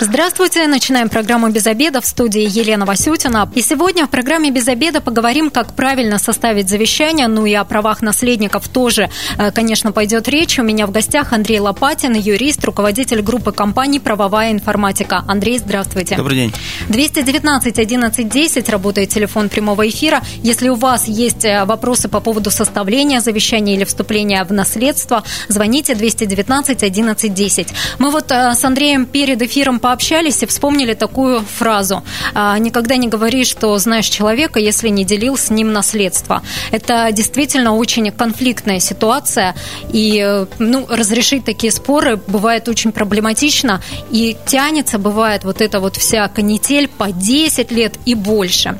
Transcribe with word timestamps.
Здравствуйте, 0.00 0.68
начинаем 0.68 1.08
программу 1.08 1.50
«Без 1.50 1.66
обеда» 1.66 2.00
в 2.00 2.06
студии 2.06 2.42
Елена 2.48 2.86
Васютина. 2.86 3.50
И 3.56 3.62
сегодня 3.62 4.06
в 4.06 4.10
программе 4.10 4.52
«Без 4.52 4.68
обеда» 4.68 5.00
поговорим, 5.00 5.50
как 5.50 5.74
правильно 5.74 6.20
составить 6.20 6.68
завещание, 6.68 7.26
ну 7.26 7.46
и 7.46 7.54
о 7.54 7.64
правах 7.64 8.00
наследников 8.00 8.68
тоже, 8.68 9.10
э, 9.38 9.50
конечно, 9.50 9.90
пойдет 9.90 10.28
речь. 10.28 10.56
У 10.60 10.62
меня 10.62 10.86
в 10.86 10.92
гостях 10.92 11.32
Андрей 11.32 11.58
Лопатин, 11.58 12.14
юрист, 12.14 12.64
руководитель 12.64 13.22
группы 13.22 13.50
компаний 13.50 13.98
«Правовая 13.98 14.52
информатика». 14.52 15.24
Андрей, 15.26 15.58
здравствуйте. 15.58 16.14
Добрый 16.14 16.36
день. 16.36 16.54
219 16.88 17.80
11 17.80 18.28
10 18.28 18.68
работает 18.68 19.08
телефон 19.08 19.48
прямого 19.48 19.88
эфира. 19.88 20.22
Если 20.44 20.68
у 20.68 20.76
вас 20.76 21.08
есть 21.08 21.44
э, 21.44 21.64
вопросы 21.64 22.08
по 22.08 22.20
поводу 22.20 22.52
составления 22.52 23.20
завещания 23.20 23.74
или 23.74 23.82
вступления 23.82 24.44
в 24.44 24.52
наследство, 24.52 25.24
звоните 25.48 25.96
219 25.96 26.84
11 26.84 27.34
10. 27.34 27.68
Мы 27.98 28.10
вот 28.12 28.30
э, 28.30 28.54
с 28.54 28.64
Андреем 28.64 29.04
перед 29.04 29.42
эфиром 29.42 29.80
пообщались 29.88 30.42
и 30.42 30.46
вспомнили 30.46 30.92
такую 30.92 31.40
фразу. 31.40 32.02
«А, 32.34 32.58
«Никогда 32.58 32.96
не 32.96 33.08
говори, 33.08 33.44
что 33.44 33.78
знаешь 33.78 34.06
человека, 34.06 34.60
если 34.60 34.90
не 34.90 35.02
делил 35.02 35.38
с 35.38 35.48
ним 35.48 35.72
наследство». 35.72 36.42
Это 36.72 37.10
действительно 37.10 37.74
очень 37.74 38.10
конфликтная 38.10 38.80
ситуация, 38.80 39.54
и 39.90 40.44
ну, 40.58 40.86
разрешить 40.90 41.46
такие 41.46 41.72
споры 41.72 42.20
бывает 42.26 42.68
очень 42.68 42.92
проблематично, 42.92 43.80
и 44.10 44.36
тянется, 44.44 44.98
бывает, 44.98 45.44
вот 45.44 45.62
эта 45.62 45.80
вот 45.80 45.96
вся 45.96 46.28
канитель 46.28 46.86
по 46.86 47.10
10 47.10 47.72
лет 47.72 47.94
и 48.04 48.14
больше. 48.14 48.78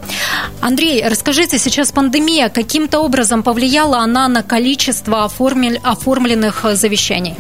Андрей, 0.61 1.03
расскажите, 1.09 1.59
сейчас 1.59 1.91
пандемия, 1.91 2.51
каким-то 2.51 3.01
образом 3.01 3.43
повлияла 3.43 4.01
она 4.01 4.29
на 4.29 4.43
количество 4.43 5.25
оформленных 5.25 6.67
завещаний? 6.75 7.35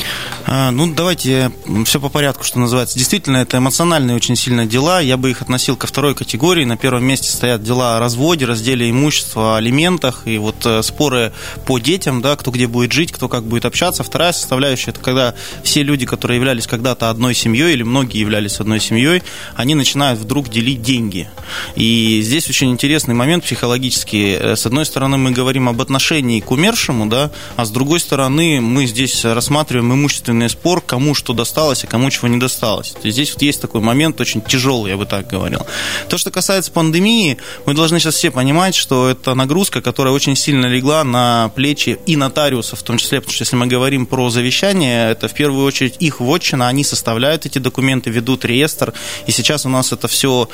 А, 0.46 0.70
ну, 0.70 0.86
давайте 0.86 1.50
все 1.84 2.00
по 2.00 2.08
порядку, 2.08 2.44
что 2.44 2.58
называется. 2.58 2.98
Действительно, 2.98 3.36
это 3.36 3.57
эмоциональные 3.58 4.16
очень 4.16 4.36
сильно 4.36 4.66
дела. 4.66 5.00
Я 5.00 5.16
бы 5.16 5.30
их 5.30 5.42
относил 5.42 5.76
ко 5.76 5.86
второй 5.86 6.14
категории. 6.14 6.64
На 6.64 6.76
первом 6.76 7.04
месте 7.04 7.28
стоят 7.28 7.62
дела 7.62 7.96
о 7.96 8.00
разводе, 8.00 8.44
разделе 8.44 8.90
имущества, 8.90 9.56
алиментах 9.56 10.22
и 10.26 10.38
вот 10.38 10.64
э, 10.64 10.82
споры 10.82 11.32
по 11.66 11.78
детям, 11.78 12.22
да, 12.22 12.36
кто 12.36 12.50
где 12.50 12.66
будет 12.66 12.92
жить, 12.92 13.12
кто 13.12 13.28
как 13.28 13.44
будет 13.44 13.64
общаться. 13.64 14.02
Вторая 14.02 14.32
составляющая– 14.32 14.90
это 14.92 15.00
когда 15.00 15.34
все 15.62 15.82
люди, 15.82 16.06
которые 16.06 16.36
являлись 16.36 16.66
когда-то 16.66 17.10
одной 17.10 17.34
семьей 17.34 17.72
или 17.72 17.82
многие 17.82 18.18
являлись 18.18 18.60
одной 18.60 18.80
семьей, 18.80 19.22
они 19.54 19.74
начинают 19.74 20.18
вдруг 20.20 20.48
делить 20.48 20.82
деньги. 20.82 21.28
И 21.76 22.20
здесь 22.22 22.48
очень 22.48 22.70
интересный 22.70 23.14
момент 23.14 23.44
психологический. 23.44 24.34
Э, 24.34 24.56
с 24.56 24.66
одной 24.66 24.86
стороны, 24.86 25.18
мы 25.18 25.30
говорим 25.32 25.68
об 25.68 25.80
отношении 25.80 26.40
к 26.40 26.50
умершему, 26.50 27.06
да, 27.06 27.30
а 27.56 27.64
с 27.64 27.70
другой 27.70 28.00
стороны, 28.00 28.60
мы 28.60 28.86
здесь 28.86 29.24
рассматриваем 29.24 29.92
имущественный 29.92 30.48
спор, 30.48 30.80
кому 30.80 31.14
что 31.14 31.32
досталось, 31.32 31.84
а 31.84 31.86
кому 31.86 32.10
чего 32.10 32.28
не 32.28 32.38
досталось. 32.38 32.94
Здесь 33.02 33.32
вот 33.32 33.42
есть 33.48 33.60
такой 33.60 33.80
момент 33.80 34.20
очень 34.20 34.40
тяжелый, 34.40 34.90
я 34.90 34.96
бы 34.96 35.06
так 35.06 35.26
говорил. 35.26 35.66
То, 36.08 36.16
что 36.16 36.30
касается 36.30 36.70
пандемии, 36.70 37.38
мы 37.66 37.74
должны 37.74 37.98
сейчас 37.98 38.14
все 38.14 38.30
понимать, 38.30 38.74
что 38.74 39.08
это 39.08 39.34
нагрузка, 39.34 39.80
которая 39.80 40.14
очень 40.14 40.36
сильно 40.36 40.66
легла 40.66 41.04
на 41.04 41.50
плечи 41.54 41.98
и 42.06 42.16
нотариусов 42.16 42.78
в 42.78 42.82
том 42.82 42.98
числе, 42.98 43.20
потому 43.20 43.34
что 43.34 43.42
если 43.42 43.56
мы 43.56 43.66
говорим 43.66 44.06
про 44.06 44.30
завещание, 44.30 45.10
это 45.10 45.28
в 45.28 45.34
первую 45.34 45.66
очередь 45.66 45.96
их 45.98 46.20
вотчина, 46.20 46.68
они 46.68 46.84
составляют 46.84 47.46
эти 47.46 47.58
документы, 47.58 48.10
ведут 48.10 48.44
реестр, 48.44 48.92
и 49.26 49.32
сейчас 49.32 49.66
у 49.66 49.68
нас 49.68 49.92
это 49.92 50.08
все 50.08 50.48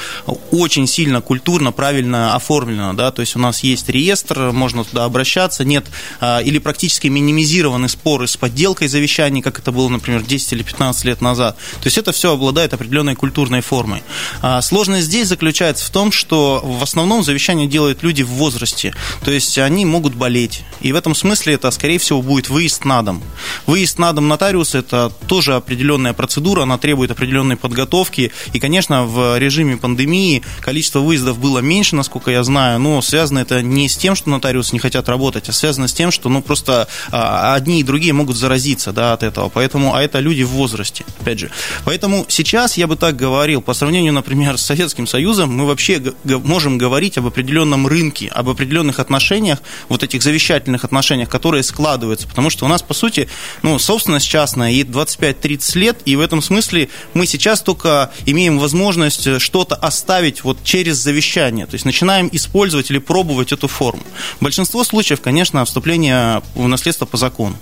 очень 0.50 0.86
сильно 0.86 1.20
культурно, 1.20 1.72
правильно 1.72 2.34
оформлено, 2.34 2.94
да, 2.94 3.10
то 3.10 3.20
есть 3.20 3.36
у 3.36 3.38
нас 3.38 3.62
есть 3.62 3.88
реестр, 3.88 4.52
можно 4.52 4.84
туда 4.84 5.04
обращаться, 5.04 5.64
нет 5.64 5.84
а, 6.20 6.40
или 6.40 6.58
практически 6.58 7.08
минимизированы 7.08 7.88
споры 7.88 8.26
с 8.26 8.36
подделкой 8.36 8.88
завещаний, 8.88 9.42
как 9.42 9.58
это 9.58 9.72
было, 9.72 9.88
например, 9.88 10.22
10 10.22 10.52
или 10.52 10.62
15 10.62 11.04
лет 11.04 11.20
назад. 11.20 11.56
То 11.56 11.86
есть 11.86 11.98
это 11.98 12.12
все 12.12 12.32
обладает 12.32 12.72
определенной 12.84 13.14
культурной 13.14 13.60
формой. 13.60 14.02
А 14.42 14.60
сложность 14.62 15.06
здесь 15.06 15.28
заключается 15.28 15.86
в 15.86 15.90
том, 15.90 16.12
что 16.12 16.60
в 16.62 16.82
основном 16.82 17.22
завещание 17.22 17.66
делают 17.66 18.02
люди 18.02 18.22
в 18.22 18.28
возрасте, 18.28 18.94
то 19.24 19.30
есть 19.30 19.58
они 19.58 19.84
могут 19.84 20.14
болеть. 20.14 20.62
И 20.80 20.92
в 20.92 20.96
этом 20.96 21.14
смысле 21.14 21.54
это, 21.54 21.70
скорее 21.70 21.98
всего, 21.98 22.22
будет 22.22 22.48
выезд 22.48 22.84
на 22.84 23.02
дом. 23.02 23.22
Выезд 23.66 23.98
на 23.98 24.12
дом 24.12 24.28
нотариуса– 24.28 24.78
это 24.78 25.12
тоже 25.26 25.54
определенная 25.54 26.12
процедура, 26.12 26.62
она 26.62 26.78
требует 26.78 27.10
определенной 27.10 27.56
подготовки. 27.56 28.32
И, 28.52 28.60
конечно, 28.60 29.04
в 29.04 29.38
режиме 29.38 29.76
пандемии 29.76 30.42
количество 30.60 31.00
выездов 31.00 31.38
было 31.38 31.58
меньше, 31.60 31.96
насколько 31.96 32.30
я 32.30 32.44
знаю, 32.44 32.78
но 32.80 33.00
связано 33.02 33.38
это 33.38 33.62
не 33.62 33.88
с 33.88 33.96
тем, 33.96 34.14
что 34.14 34.30
нотариусы 34.30 34.74
не 34.74 34.78
хотят 34.78 35.08
работать, 35.08 35.48
а 35.48 35.52
связано 35.52 35.88
с 35.88 35.92
тем, 35.92 36.10
что 36.10 36.28
ну, 36.28 36.42
просто 36.42 36.88
а, 37.10 37.54
одни 37.54 37.80
и 37.80 37.82
другие 37.82 38.12
могут 38.12 38.36
заразиться 38.36 38.92
да, 38.92 39.12
от 39.12 39.22
этого. 39.22 39.48
Поэтому, 39.48 39.94
а 39.94 40.02
это 40.02 40.20
люди 40.20 40.42
в 40.42 40.50
возрасте, 40.50 41.04
опять 41.20 41.38
же. 41.38 41.50
Поэтому 41.84 42.26
сейчас 42.28 42.63
я 42.72 42.86
бы 42.86 42.96
так 42.96 43.16
говорил, 43.16 43.60
по 43.60 43.74
сравнению, 43.74 44.12
например, 44.12 44.58
с 44.58 44.62
Советским 44.62 45.06
Союзом, 45.06 45.54
мы 45.54 45.66
вообще 45.66 46.02
можем 46.24 46.78
говорить 46.78 47.18
об 47.18 47.26
определенном 47.26 47.86
рынке, 47.86 48.28
об 48.28 48.48
определенных 48.48 48.98
отношениях, 48.98 49.60
вот 49.88 50.02
этих 50.02 50.22
завещательных 50.22 50.84
отношениях, 50.84 51.28
которые 51.28 51.62
складываются, 51.62 52.26
потому 52.26 52.50
что 52.50 52.64
у 52.64 52.68
нас, 52.68 52.82
по 52.82 52.94
сути, 52.94 53.28
ну, 53.62 53.78
собственность 53.78 54.26
частная, 54.26 54.70
ей 54.70 54.84
25-30 54.84 55.78
лет, 55.78 55.98
и 56.04 56.16
в 56.16 56.20
этом 56.20 56.42
смысле 56.42 56.88
мы 57.12 57.26
сейчас 57.26 57.60
только 57.60 58.10
имеем 58.26 58.58
возможность 58.58 59.40
что-то 59.40 59.74
оставить 59.74 60.42
вот 60.44 60.58
через 60.64 60.96
завещание, 60.96 61.66
то 61.66 61.74
есть 61.74 61.84
начинаем 61.84 62.28
использовать 62.32 62.90
или 62.90 62.98
пробовать 62.98 63.52
эту 63.52 63.68
форму. 63.68 64.02
Большинство 64.40 64.84
случаев, 64.84 65.20
конечно, 65.20 65.64
вступление 65.64 66.42
в 66.54 66.66
наследство 66.66 67.04
по 67.04 67.16
закону. 67.16 67.56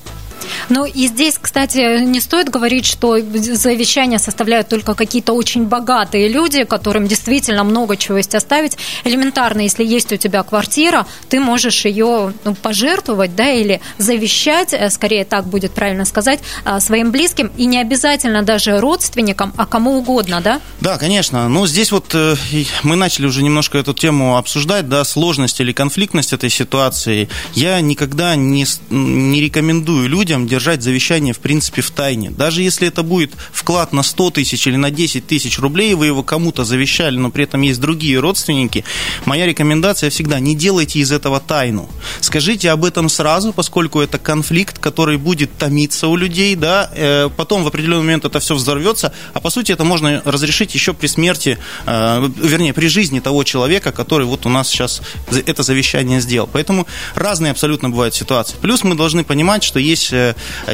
Ну 0.68 0.84
и 0.84 1.06
здесь, 1.06 1.38
кстати, 1.40 2.00
не 2.04 2.20
стоит 2.20 2.48
говорить, 2.48 2.86
что 2.86 3.18
завещания 3.18 4.18
составляют 4.18 4.68
только 4.68 4.94
какие-то 4.94 5.32
очень 5.32 5.64
богатые 5.64 6.28
люди, 6.28 6.64
которым 6.64 7.06
действительно 7.06 7.64
много 7.64 7.96
чего 7.96 8.18
есть 8.18 8.34
оставить. 8.34 8.76
Элементарно, 9.04 9.60
если 9.60 9.84
есть 9.84 10.12
у 10.12 10.16
тебя 10.16 10.42
квартира, 10.42 11.06
ты 11.28 11.40
можешь 11.40 11.84
ее 11.84 12.32
ну, 12.44 12.54
пожертвовать, 12.54 13.34
да, 13.36 13.50
или 13.50 13.80
завещать, 13.98 14.72
э, 14.72 14.90
скорее 14.90 15.24
так 15.24 15.46
будет 15.46 15.72
правильно 15.72 16.04
сказать, 16.04 16.40
э, 16.64 16.80
своим 16.80 17.10
близким, 17.10 17.50
и 17.56 17.66
не 17.66 17.78
обязательно 17.78 18.42
даже 18.42 18.78
родственникам, 18.78 19.52
а 19.56 19.66
кому 19.66 19.98
угодно, 19.98 20.40
да? 20.40 20.60
Да, 20.80 20.98
конечно. 20.98 21.48
Ну, 21.48 21.66
здесь 21.66 21.92
вот 21.92 22.14
э, 22.14 22.36
мы 22.82 22.96
начали 22.96 23.26
уже 23.26 23.42
немножко 23.42 23.78
эту 23.78 23.94
тему 23.94 24.36
обсуждать, 24.36 24.88
да, 24.88 25.04
сложность 25.04 25.60
или 25.60 25.72
конфликтность 25.72 26.32
этой 26.32 26.50
ситуации. 26.50 27.28
Я 27.54 27.80
никогда 27.80 28.34
не, 28.36 28.66
не 28.90 29.40
рекомендую 29.40 30.08
людям 30.08 30.31
людям 30.32 30.46
держать 30.46 30.82
завещание, 30.82 31.34
в 31.34 31.40
принципе, 31.40 31.82
в 31.82 31.90
тайне. 31.90 32.30
Даже 32.30 32.62
если 32.62 32.88
это 32.88 33.02
будет 33.02 33.32
вклад 33.52 33.92
на 33.92 34.02
100 34.02 34.30
тысяч 34.30 34.66
или 34.66 34.76
на 34.76 34.90
10 34.90 35.26
тысяч 35.26 35.58
рублей, 35.58 35.92
вы 35.92 36.06
его 36.06 36.22
кому-то 36.22 36.64
завещали, 36.64 37.18
но 37.18 37.30
при 37.30 37.44
этом 37.44 37.60
есть 37.60 37.80
другие 37.80 38.18
родственники, 38.18 38.84
моя 39.26 39.44
рекомендация 39.44 40.08
всегда, 40.08 40.40
не 40.40 40.54
делайте 40.54 41.00
из 41.00 41.12
этого 41.12 41.38
тайну. 41.38 41.86
Скажите 42.20 42.70
об 42.70 42.84
этом 42.86 43.10
сразу, 43.10 43.52
поскольку 43.52 44.00
это 44.00 44.18
конфликт, 44.18 44.78
который 44.78 45.18
будет 45.18 45.50
томиться 45.58 46.08
у 46.08 46.16
людей, 46.16 46.56
да, 46.56 46.90
э, 46.94 47.28
потом 47.36 47.64
в 47.64 47.66
определенный 47.66 48.04
момент 48.04 48.24
это 48.24 48.40
все 48.40 48.54
взорвется, 48.54 49.12
а 49.34 49.40
по 49.40 49.50
сути 49.50 49.72
это 49.72 49.84
можно 49.84 50.22
разрешить 50.24 50.74
еще 50.74 50.94
при 50.94 51.08
смерти, 51.08 51.58
э, 51.84 52.30
вернее, 52.42 52.72
при 52.72 52.86
жизни 52.88 53.20
того 53.20 53.44
человека, 53.44 53.92
который 53.92 54.26
вот 54.26 54.46
у 54.46 54.48
нас 54.48 54.68
сейчас 54.68 55.02
это 55.46 55.62
завещание 55.62 56.22
сделал. 56.22 56.48
Поэтому 56.50 56.86
разные 57.16 57.50
абсолютно 57.50 57.90
бывают 57.90 58.14
ситуации. 58.14 58.56
Плюс 58.62 58.82
мы 58.82 58.94
должны 58.94 59.24
понимать, 59.24 59.62
что 59.62 59.78
есть 59.82 60.12
э, 60.12 60.21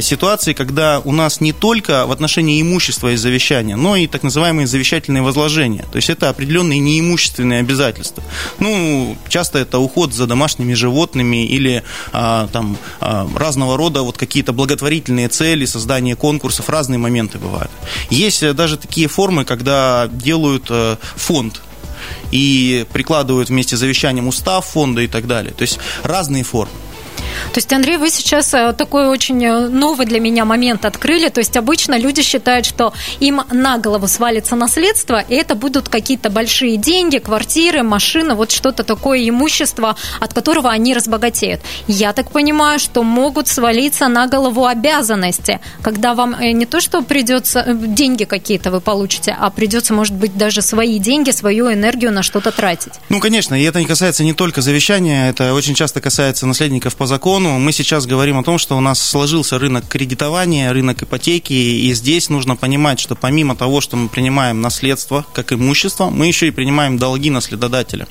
ситуации, 0.00 0.52
когда 0.52 1.00
у 1.00 1.12
нас 1.12 1.40
не 1.40 1.52
только 1.52 2.06
в 2.06 2.12
отношении 2.12 2.60
имущества 2.60 3.08
есть 3.08 3.22
завещания, 3.22 3.76
но 3.76 3.96
и 3.96 4.06
так 4.06 4.22
называемые 4.22 4.66
завещательные 4.66 5.22
возложения. 5.22 5.84
То 5.90 5.96
есть 5.96 6.10
это 6.10 6.28
определенные 6.28 6.80
неимущественные 6.80 7.60
обязательства. 7.60 8.22
Ну, 8.58 9.16
часто 9.28 9.58
это 9.58 9.78
уход 9.78 10.14
за 10.14 10.26
домашними 10.26 10.74
животными 10.74 11.46
или 11.46 11.82
а, 12.12 12.48
там 12.52 12.76
а, 13.00 13.28
разного 13.36 13.76
рода 13.76 14.02
вот 14.02 14.16
какие-то 14.16 14.52
благотворительные 14.52 15.28
цели, 15.28 15.64
создание 15.66 16.16
конкурсов, 16.16 16.68
разные 16.68 16.98
моменты 16.98 17.38
бывают. 17.38 17.70
Есть 18.10 18.54
даже 18.54 18.76
такие 18.76 19.08
формы, 19.08 19.44
когда 19.44 20.08
делают 20.10 20.66
э, 20.70 20.96
фонд 21.16 21.60
и 22.30 22.86
прикладывают 22.92 23.48
вместе 23.48 23.76
с 23.76 23.80
завещанием 23.80 24.28
устав 24.28 24.66
фонда 24.66 25.02
и 25.02 25.06
так 25.06 25.26
далее. 25.26 25.52
То 25.52 25.62
есть 25.62 25.78
разные 26.02 26.44
формы. 26.44 26.72
То 27.52 27.58
есть, 27.58 27.72
Андрей, 27.72 27.96
вы 27.96 28.10
сейчас 28.10 28.52
э, 28.54 28.72
такой 28.72 29.08
очень 29.08 29.44
э, 29.44 29.68
новый 29.68 30.06
для 30.06 30.20
меня 30.20 30.44
момент 30.44 30.84
открыли. 30.84 31.28
То 31.28 31.40
есть, 31.40 31.56
обычно 31.56 31.98
люди 31.98 32.22
считают, 32.22 32.66
что 32.66 32.92
им 33.20 33.42
на 33.50 33.78
голову 33.78 34.08
свалится 34.08 34.56
наследство, 34.56 35.20
и 35.20 35.34
это 35.34 35.54
будут 35.54 35.88
какие-то 35.88 36.30
большие 36.30 36.76
деньги, 36.76 37.18
квартиры, 37.18 37.82
машины, 37.82 38.34
вот 38.34 38.50
что-то 38.50 38.82
такое 38.84 39.28
имущество, 39.28 39.96
от 40.20 40.34
которого 40.34 40.70
они 40.70 40.94
разбогатеют. 40.94 41.60
Я 41.86 42.12
так 42.12 42.30
понимаю, 42.30 42.78
что 42.78 43.02
могут 43.02 43.48
свалиться 43.48 44.08
на 44.08 44.26
голову 44.26 44.66
обязанности, 44.66 45.60
когда 45.82 46.14
вам 46.14 46.34
э, 46.34 46.52
не 46.52 46.66
то, 46.66 46.80
что 46.80 47.02
придется 47.02 47.64
деньги 47.72 48.24
какие-то 48.24 48.70
вы 48.70 48.80
получите, 48.80 49.36
а 49.38 49.50
придется, 49.50 49.94
может 49.94 50.14
быть, 50.14 50.36
даже 50.36 50.62
свои 50.62 50.98
деньги, 50.98 51.30
свою 51.30 51.72
энергию 51.72 52.12
на 52.12 52.22
что-то 52.22 52.50
тратить. 52.50 52.92
Ну, 53.08 53.20
конечно, 53.20 53.54
и 53.54 53.62
это 53.62 53.78
не 53.80 53.86
касается 53.86 54.24
не 54.24 54.32
только 54.32 54.60
завещания, 54.60 55.30
это 55.30 55.54
очень 55.54 55.74
часто 55.74 56.00
касается 56.00 56.46
наследников 56.46 56.96
по 56.96 57.06
закону. 57.06 57.27
Мы 57.28 57.72
сейчас 57.72 58.06
говорим 58.06 58.38
о 58.38 58.42
том, 58.42 58.56
что 58.56 58.74
у 58.74 58.80
нас 58.80 58.98
сложился 58.98 59.58
рынок 59.58 59.86
кредитования, 59.86 60.72
рынок 60.72 61.02
ипотеки, 61.02 61.52
и 61.52 61.92
здесь 61.92 62.30
нужно 62.30 62.56
понимать, 62.56 62.98
что 63.00 63.16
помимо 63.16 63.54
того, 63.54 63.82
что 63.82 63.98
мы 63.98 64.08
принимаем 64.08 64.62
наследство 64.62 65.26
как 65.34 65.52
имущество, 65.52 66.08
мы 66.08 66.26
еще 66.26 66.48
и 66.48 66.50
принимаем 66.50 66.96
долги 66.96 67.28
наследодателя. 67.28 68.08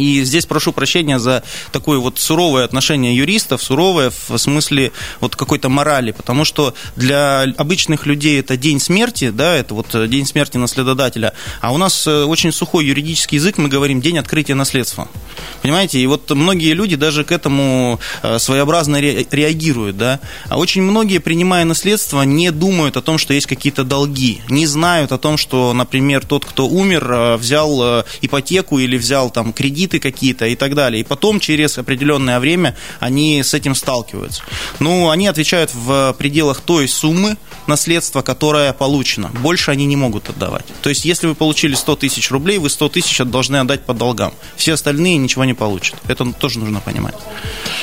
И 0.00 0.24
здесь 0.24 0.46
прошу 0.46 0.72
прощения 0.72 1.18
за 1.18 1.42
такое 1.72 1.98
вот 1.98 2.18
суровое 2.18 2.64
отношение 2.64 3.14
юристов, 3.14 3.62
суровое 3.62 4.10
в 4.28 4.38
смысле 4.38 4.92
вот 5.20 5.36
какой-то 5.36 5.68
морали, 5.68 6.12
потому 6.12 6.46
что 6.46 6.74
для 6.96 7.42
обычных 7.58 8.06
людей 8.06 8.40
это 8.40 8.56
день 8.56 8.80
смерти, 8.80 9.28
да, 9.28 9.54
это 9.54 9.74
вот 9.74 9.88
день 10.08 10.24
смерти 10.24 10.56
наследодателя, 10.56 11.34
а 11.60 11.74
у 11.74 11.76
нас 11.76 12.06
э, 12.06 12.24
очень 12.24 12.50
сухой 12.50 12.86
юридический 12.86 13.36
язык, 13.36 13.58
мы 13.58 13.68
говорим 13.68 14.00
день 14.00 14.16
открытия 14.16 14.54
наследства. 14.54 15.06
Понимаете, 15.60 16.00
и 16.00 16.06
вот 16.06 16.30
многие 16.30 16.72
люди 16.72 16.96
даже 16.96 17.22
к 17.24 17.30
этому 17.30 18.00
э, 18.22 18.38
своеобразно 18.38 18.96
реагируют, 19.00 19.98
да. 19.98 20.20
А 20.48 20.58
очень 20.58 20.80
многие, 20.80 21.18
принимая 21.18 21.66
наследство, 21.66 22.22
не 22.22 22.50
думают 22.50 22.96
о 22.96 23.02
том, 23.02 23.18
что 23.18 23.34
есть 23.34 23.46
какие-то 23.46 23.84
долги, 23.84 24.40
не 24.48 24.66
знают 24.66 25.12
о 25.12 25.18
том, 25.18 25.36
что, 25.36 25.74
например, 25.74 26.24
тот, 26.24 26.46
кто 26.46 26.66
умер, 26.66 27.12
э, 27.12 27.36
взял 27.36 28.04
ипотеку 28.22 28.78
или 28.78 28.96
взял 28.96 29.30
там 29.30 29.52
кредит, 29.52 29.89
кредиты 29.90 30.00
какие-то 30.00 30.46
и 30.46 30.56
так 30.56 30.74
далее. 30.74 31.00
И 31.00 31.04
потом 31.04 31.40
через 31.40 31.78
определенное 31.78 32.40
время 32.40 32.74
они 33.00 33.42
с 33.42 33.54
этим 33.54 33.74
сталкиваются. 33.74 34.42
Ну, 34.80 35.10
они 35.10 35.28
отвечают 35.28 35.70
в 35.74 36.14
пределах 36.18 36.60
той 36.60 36.88
суммы 36.88 37.36
наследства, 37.66 38.22
которая 38.22 38.72
получена. 38.72 39.30
Больше 39.42 39.70
они 39.70 39.86
не 39.86 39.96
могут 39.96 40.28
отдавать. 40.28 40.64
То 40.82 40.90
есть, 40.90 41.04
если 41.04 41.28
вы 41.28 41.34
получили 41.34 41.74
100 41.74 41.96
тысяч 41.96 42.30
рублей, 42.30 42.58
вы 42.58 42.70
100 42.70 42.88
тысяч 42.88 43.18
должны 43.24 43.56
отдать 43.56 43.80
по 43.80 43.94
долгам. 43.94 44.32
Все 44.56 44.72
остальные 44.72 45.18
ничего 45.18 45.44
не 45.44 45.54
получат. 45.54 45.96
Это 46.08 46.32
тоже 46.32 46.58
нужно 46.58 46.80
понимать. 46.80 47.14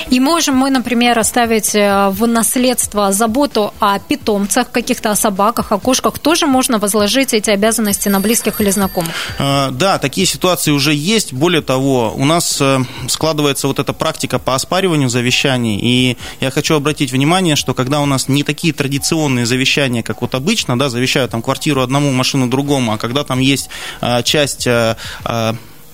И 0.09 0.19
можем 0.19 0.55
мы, 0.55 0.69
например, 0.69 1.19
оставить 1.19 1.75
э, 1.75 2.09
в 2.09 2.27
наследство 2.27 3.11
заботу 3.11 3.73
о 3.79 3.99
питомцах, 3.99 4.71
каких-то 4.71 5.11
о 5.11 5.15
собаках, 5.15 5.71
о 5.71 5.77
кошках. 5.79 6.19
Тоже 6.19 6.47
можно 6.47 6.79
возложить 6.79 7.33
эти 7.33 7.49
обязанности 7.49 8.09
на 8.09 8.19
близких 8.19 8.61
или 8.61 8.71
знакомых? 8.71 9.11
Э, 9.39 9.69
да, 9.71 9.97
такие 9.97 10.27
ситуации 10.27 10.71
уже 10.71 10.93
есть. 10.93 11.33
Более 11.33 11.61
того, 11.61 11.96
у 12.15 12.25
нас 12.25 12.57
э, 12.61 12.79
складывается 13.07 13.67
вот 13.67 13.79
эта 13.79 13.93
практика 13.93 14.39
по 14.39 14.55
оспариванию 14.55 15.09
завещаний, 15.09 15.77
и 15.81 16.17
я 16.39 16.51
хочу 16.51 16.75
обратить 16.75 17.11
внимание, 17.11 17.55
что 17.55 17.73
когда 17.73 17.99
у 18.01 18.05
нас 18.05 18.27
не 18.27 18.43
такие 18.43 18.73
традиционные 18.73 19.45
завещания, 19.45 20.03
как 20.03 20.21
вот 20.21 20.35
обычно, 20.35 20.77
да, 20.77 20.89
завещают 20.89 21.31
там 21.31 21.41
квартиру 21.41 21.81
одному, 21.81 22.11
машину 22.11 22.47
другому, 22.47 22.93
а 22.93 22.97
когда 22.97 23.23
там 23.23 23.39
есть 23.39 23.69
э, 24.01 24.23
часть 24.23 24.67
э, 24.67 24.95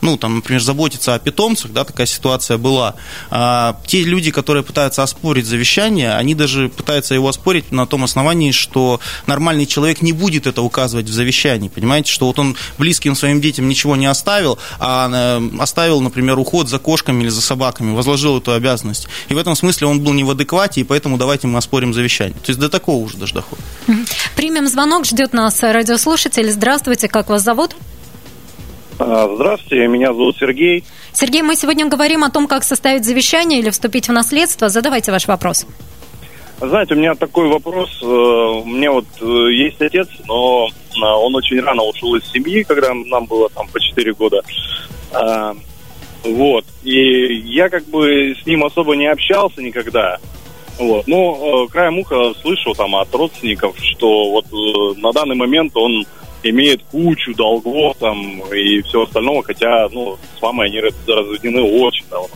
ну, 0.03 0.17
там, 0.17 0.35
например, 0.35 0.61
заботиться 0.61 1.15
о 1.15 1.19
питомцах, 1.19 1.71
да, 1.71 1.85
такая 1.85 2.05
ситуация 2.05 2.57
была. 2.57 2.95
А, 3.31 3.79
те 3.88 4.03
люди, 4.03 4.31
которые 4.31 4.61
пытаются 4.61 5.01
оспорить 5.01 5.45
завещание, 5.45 6.13
они 6.13 6.35
даже 6.35 6.67
пытаются 6.67 7.13
его 7.13 7.29
оспорить 7.29 7.71
на 7.71 7.88
том 7.88 8.03
основании, 8.03 8.51
что 8.51 9.00
нормальный 9.27 9.65
человек 9.65 10.01
не 10.01 10.11
будет 10.11 10.45
это 10.45 10.61
указывать 10.61 11.07
в 11.07 11.13
завещании, 11.13 11.69
понимаете, 11.69 12.11
что 12.11 12.27
вот 12.27 12.38
он 12.38 12.57
близким 12.77 13.15
своим 13.15 13.39
детям 13.39 13.67
ничего 13.67 13.95
не 13.95 14.05
оставил, 14.05 14.59
а 14.79 15.09
э, 15.09 15.57
оставил, 15.59 16.01
например, 16.01 16.38
уход 16.38 16.67
за 16.67 16.79
кошками 16.79 17.23
или 17.23 17.29
за 17.29 17.41
собаками, 17.41 17.95
возложил 17.95 18.38
эту 18.38 18.51
обязанность. 18.51 19.07
И 19.29 19.33
в 19.33 19.38
этом 19.38 19.56
смысле 19.56 19.88
он 19.88 20.01
был 20.01 20.11
не 20.11 20.25
в 20.25 20.29
адеквате, 20.31 20.81
и 20.81 20.83
поэтому 20.83 21.17
давайте 21.17 21.47
мы 21.47 21.57
оспорим 21.57 21.94
завещание. 21.94 22.38
То 22.44 22.49
есть 22.49 22.59
до 22.59 22.67
такого 22.67 23.03
уже 23.06 23.17
даже 23.17 23.35
доходит. 23.35 23.63
Примем 24.35 24.67
звонок, 24.67 25.06
ждет 25.06 25.31
нас 25.31 25.61
радиослушатель. 25.61 26.51
Здравствуйте, 26.51 27.07
как 27.07 27.29
вас 27.29 27.41
зовут? 27.41 27.75
А, 29.00 29.30
здравствуйте, 29.34 29.88
меня 29.88 30.07
зовут 30.07 30.38
Сергей. 30.38 30.84
Сергей, 31.13 31.42
мы 31.42 31.56
сегодня 31.56 31.88
говорим 31.88 32.24
о 32.24 32.30
том, 32.30 32.48
как 32.48 32.63
составить 32.63 33.06
завещание 33.06 33.60
или 33.60 33.69
вступить 33.69 34.07
в 34.07 34.12
наследство. 34.12 34.69
Задавайте 34.69 35.12
ваш 35.12 35.28
вопрос. 35.28 35.66
Знаете, 36.60 36.94
у 36.94 36.98
меня 36.98 37.16
такой 37.16 37.48
вопрос. 37.48 37.90
Э, 38.01 38.06
у 38.06 38.66
меня 38.66 38.92
вот 38.92 39.06
э, 39.19 39.25
есть 39.51 39.81
отец, 39.81 40.07
но 40.28 40.68
э, 40.69 41.00
он 41.01 41.36
очень 41.36 41.60
рано 41.60 41.84
ушел 41.84 42.16
из 42.16 42.24
семьи, 42.31 42.63
когда 42.63 42.94
нам 42.94 43.25
было 43.25 43.50
там 43.50 43.68
по 43.68 43.80
4 43.80 44.13
года. 44.13 44.42
А, 45.12 45.56
вот. 46.24 46.66
И 46.84 47.34
я 47.48 47.69
как 47.69 47.86
бы 47.86 48.36
с 48.42 48.45
ним 48.45 48.63
особо 48.63 48.95
не 48.95 49.07
общался 49.07 49.62
никогда. 49.62 50.19
Вот. 50.80 51.07
Но 51.07 51.68
краем 51.68 52.00
уха 52.00 52.34
слышал 52.42 52.74
там 52.75 52.95
от 52.95 53.13
родственников, 53.13 53.75
что 53.80 54.31
вот 54.31 54.45
на 54.98 55.12
данный 55.12 55.36
момент 55.36 55.75
он 55.75 56.06
имеет 56.44 56.84
кучу 56.84 57.34
долгов 57.34 57.98
там 58.00 58.42
и 58.54 58.81
все 58.81 59.04
остальное, 59.04 59.42
хотя, 59.42 59.88
ну, 59.90 60.18
с 60.38 60.42
мамой 60.42 60.68
они 60.68 60.80
разведены 60.80 61.62
очень 61.62 62.06
давно. 62.10 62.30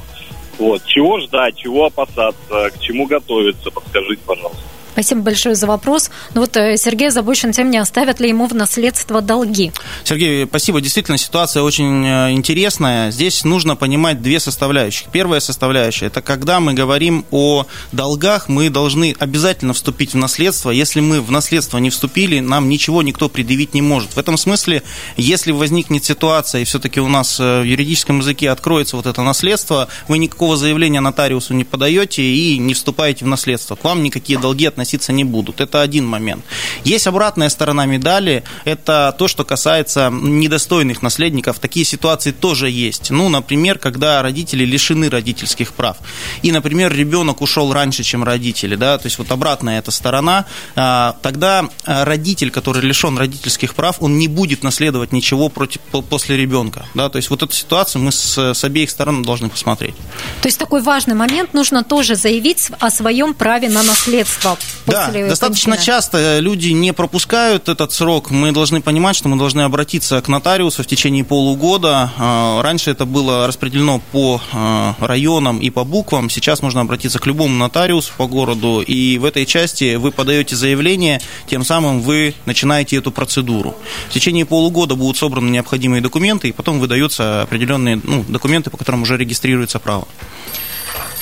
Вот. 0.57 0.83
Чего 0.85 1.19
ждать, 1.19 1.55
чего 1.57 1.85
опасаться, 1.85 2.71
к 2.71 2.79
чему 2.79 3.05
готовиться, 3.05 3.69
подскажите, 3.69 4.21
пожалуйста. 4.25 4.63
Спасибо 4.97 5.21
большое 5.21 5.53
за 5.53 5.67
вопрос. 5.67 6.09
Ну 6.33 6.41
вот 6.41 6.57
э, 6.57 6.75
Сергей 6.75 7.09
озабочен 7.09 7.51
тем, 7.51 7.69
не 7.69 7.77
оставят 7.77 8.19
ли 8.19 8.29
ему 8.29 8.47
в 8.47 8.55
наследство 8.55 9.21
долги. 9.21 9.71
Сергей, 10.03 10.47
спасибо. 10.47 10.81
Действительно, 10.81 11.19
ситуация 11.19 11.61
очень 11.61 12.03
э, 12.03 12.31
интересная. 12.31 13.11
Здесь 13.11 13.43
нужно 13.43 13.75
понимать 13.75 14.23
две 14.23 14.39
составляющих. 14.39 15.09
Первая 15.11 15.39
составляющая– 15.39 16.05
это 16.07 16.23
когда 16.23 16.59
мы 16.59 16.73
говорим 16.73 17.25
о 17.29 17.67
долгах, 17.91 18.49
мы 18.49 18.71
должны 18.71 19.15
обязательно 19.19 19.73
вступить 19.73 20.13
в 20.13 20.17
наследство. 20.17 20.71
Если 20.71 20.99
мы 20.99 21.21
в 21.21 21.29
наследство 21.29 21.77
не 21.77 21.91
вступили, 21.91 22.39
нам 22.39 22.67
ничего 22.67 23.03
никто 23.03 23.29
предъявить 23.29 23.75
не 23.75 23.83
может. 23.83 24.15
В 24.15 24.17
этом 24.17 24.35
смысле, 24.35 24.81
если 25.15 25.51
возникнет 25.51 26.05
ситуация, 26.05 26.61
и 26.61 26.65
все-таки 26.65 26.99
у 26.99 27.07
нас 27.07 27.39
э, 27.39 27.61
в 27.61 27.65
юридическом 27.65 28.17
языке 28.17 28.49
откроется 28.49 28.95
вот 28.95 29.05
это 29.05 29.21
наследство, 29.21 29.89
вы 30.07 30.17
никакого 30.17 30.57
заявления 30.57 31.01
нотариусу 31.01 31.53
не 31.53 31.65
подаете 31.65 32.23
и 32.23 32.57
не 32.57 32.73
вступаете 32.73 33.25
в 33.25 33.27
наследство. 33.27 33.75
К 33.75 33.83
вам 33.83 34.01
никакие 34.01 34.39
долги 34.39 34.65
относительно 34.65 34.86
относиться 34.87 35.11
не 35.11 35.23
будут. 35.23 35.61
Это 35.61 35.81
один 35.81 36.05
момент. 36.05 36.45
Есть 36.85 37.07
обратная 37.07 37.49
сторона 37.49 37.85
медали, 37.85 38.43
это 38.65 39.13
то, 39.17 39.27
что 39.27 39.43
касается 39.43 40.09
недостойных 40.11 41.01
наследников. 41.01 41.59
Такие 41.59 41.85
ситуации 41.85 42.31
тоже 42.31 42.69
есть. 42.69 43.11
Ну, 43.11 43.29
например, 43.29 43.79
когда 43.79 44.21
родители 44.21 44.65
лишены 44.65 45.09
родительских 45.09 45.73
прав. 45.73 45.97
И, 46.43 46.51
например, 46.51 46.93
ребенок 46.93 47.41
ушел 47.41 47.73
раньше, 47.73 48.03
чем 48.03 48.23
родители, 48.23 48.75
да, 48.75 48.97
то 48.97 49.07
есть 49.07 49.17
вот 49.17 49.31
обратная 49.31 49.79
эта 49.79 49.91
сторона, 49.91 50.45
а, 50.75 51.15
тогда 51.21 51.69
а, 51.85 52.05
родитель, 52.05 52.49
который 52.49 52.81
лишен 52.81 53.17
родительских 53.17 53.75
прав, 53.75 53.97
он 53.99 54.17
не 54.17 54.27
будет 54.27 54.63
наследовать 54.63 55.11
ничего 55.11 55.49
против, 55.49 55.81
после 56.09 56.37
ребенка, 56.37 56.85
да, 56.93 57.09
то 57.09 57.17
есть 57.17 57.29
вот 57.29 57.43
эту 57.43 57.53
ситуацию 57.53 58.01
мы 58.01 58.11
с, 58.11 58.37
с 58.37 58.63
обеих 58.63 58.89
сторон 58.89 59.23
должны 59.23 59.49
посмотреть. 59.49 59.95
То 60.41 60.47
есть 60.47 60.59
такой 60.59 60.81
важный 60.81 61.15
момент, 61.15 61.53
нужно 61.53 61.83
тоже 61.83 62.15
заявить 62.15 62.71
о 62.79 62.89
своем 62.89 63.33
праве 63.33 63.69
на 63.69 63.83
наследство 63.83 64.57
да, 64.87 65.11
достаточно 65.11 65.73
кончины. 65.73 65.85
часто 65.85 66.39
люди 66.39 66.69
не 66.69 66.93
пропускают 66.93 67.69
этот 67.69 67.91
срок. 67.91 68.31
Мы 68.31 68.51
должны 68.51 68.81
понимать, 68.81 69.15
что 69.15 69.29
мы 69.29 69.37
должны 69.37 69.61
обратиться 69.61 70.21
к 70.21 70.27
нотариусу 70.27 70.83
в 70.83 70.87
течение 70.87 71.23
полугода. 71.23 72.11
А, 72.17 72.61
раньше 72.61 72.91
это 72.91 73.05
было 73.05 73.47
распределено 73.47 74.01
по 74.11 74.41
а, 74.53 74.95
районам 74.99 75.59
и 75.59 75.69
по 75.69 75.83
буквам. 75.83 76.29
Сейчас 76.29 76.61
можно 76.61 76.81
обратиться 76.81 77.19
к 77.19 77.25
любому 77.25 77.55
нотариусу 77.55 78.11
по 78.17 78.27
городу. 78.27 78.81
И 78.81 79.17
в 79.17 79.25
этой 79.25 79.45
части 79.45 79.95
вы 79.95 80.11
подаете 80.11 80.55
заявление, 80.55 81.21
тем 81.47 81.63
самым 81.63 82.01
вы 82.01 82.33
начинаете 82.45 82.97
эту 82.97 83.11
процедуру. 83.11 83.75
В 84.09 84.13
течение 84.13 84.45
полугода 84.45 84.95
будут 84.95 85.17
собраны 85.17 85.49
необходимые 85.49 86.01
документы, 86.01 86.49
и 86.49 86.51
потом 86.51 86.79
выдаются 86.79 87.41
определенные 87.41 87.99
ну, 88.03 88.23
документы, 88.27 88.69
по 88.69 88.77
которым 88.77 89.03
уже 89.03 89.17
регистрируется 89.17 89.79
право. 89.79 90.07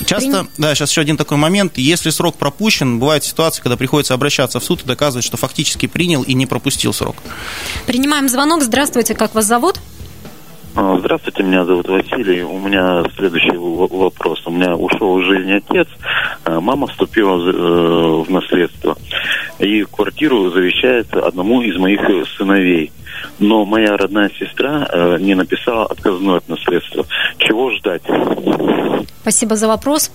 Часто, 0.04 0.46
да, 0.58 0.74
сейчас 0.74 0.90
еще 0.90 1.00
один 1.00 1.16
такой 1.16 1.36
момент. 1.38 1.78
Если 1.78 2.10
срок 2.10 2.36
пропущен, 2.36 2.98
бывает 2.98 3.24
ситуация, 3.24 3.62
когда 3.62 3.76
приходится 3.76 4.14
обращаться 4.14 4.60
в 4.60 4.64
суд 4.64 4.82
и 4.82 4.86
доказывать, 4.86 5.24
что 5.24 5.36
фактически 5.36 5.86
принял 5.86 6.22
и 6.22 6.34
не 6.34 6.46
пропустил 6.46 6.92
срок. 6.92 7.16
Принимаем 7.86 8.28
звонок. 8.28 8.62
Здравствуйте, 8.62 9.14
как 9.14 9.34
вас 9.34 9.46
зовут? 9.46 9.80
А, 10.74 10.98
здравствуйте, 10.98 11.42
меня 11.42 11.64
зовут 11.64 11.88
Василий. 11.88 12.42
У 12.42 12.58
меня 12.58 13.02
следующий 13.16 13.56
вопрос. 13.56 14.46
У 14.46 14.50
меня 14.50 14.76
ушел 14.76 15.18
из 15.20 15.26
жизни 15.26 15.52
отец, 15.52 15.88
а 16.44 16.60
мама 16.60 16.86
вступила 16.88 17.38
э, 17.38 18.22
в 18.22 18.30
наследство. 18.30 18.94
И 19.58 19.84
квартиру 19.84 20.50
завещает 20.50 21.14
одному 21.14 21.62
из 21.62 21.78
моих 21.78 22.00
сыновей. 22.36 22.92
Но 23.38 23.64
моя 23.64 23.96
родная 23.96 24.30
сестра 24.38 24.88
э, 24.90 25.18
не 25.20 25.34
написала 25.34 25.86
отказную 25.86 26.38
от 26.38 26.48
наследства. 26.48 27.06
Чего 27.38 27.70
ждать? 27.72 28.02
Спасибо 29.22 29.56
за 29.56 29.68
вопрос. 29.68 30.10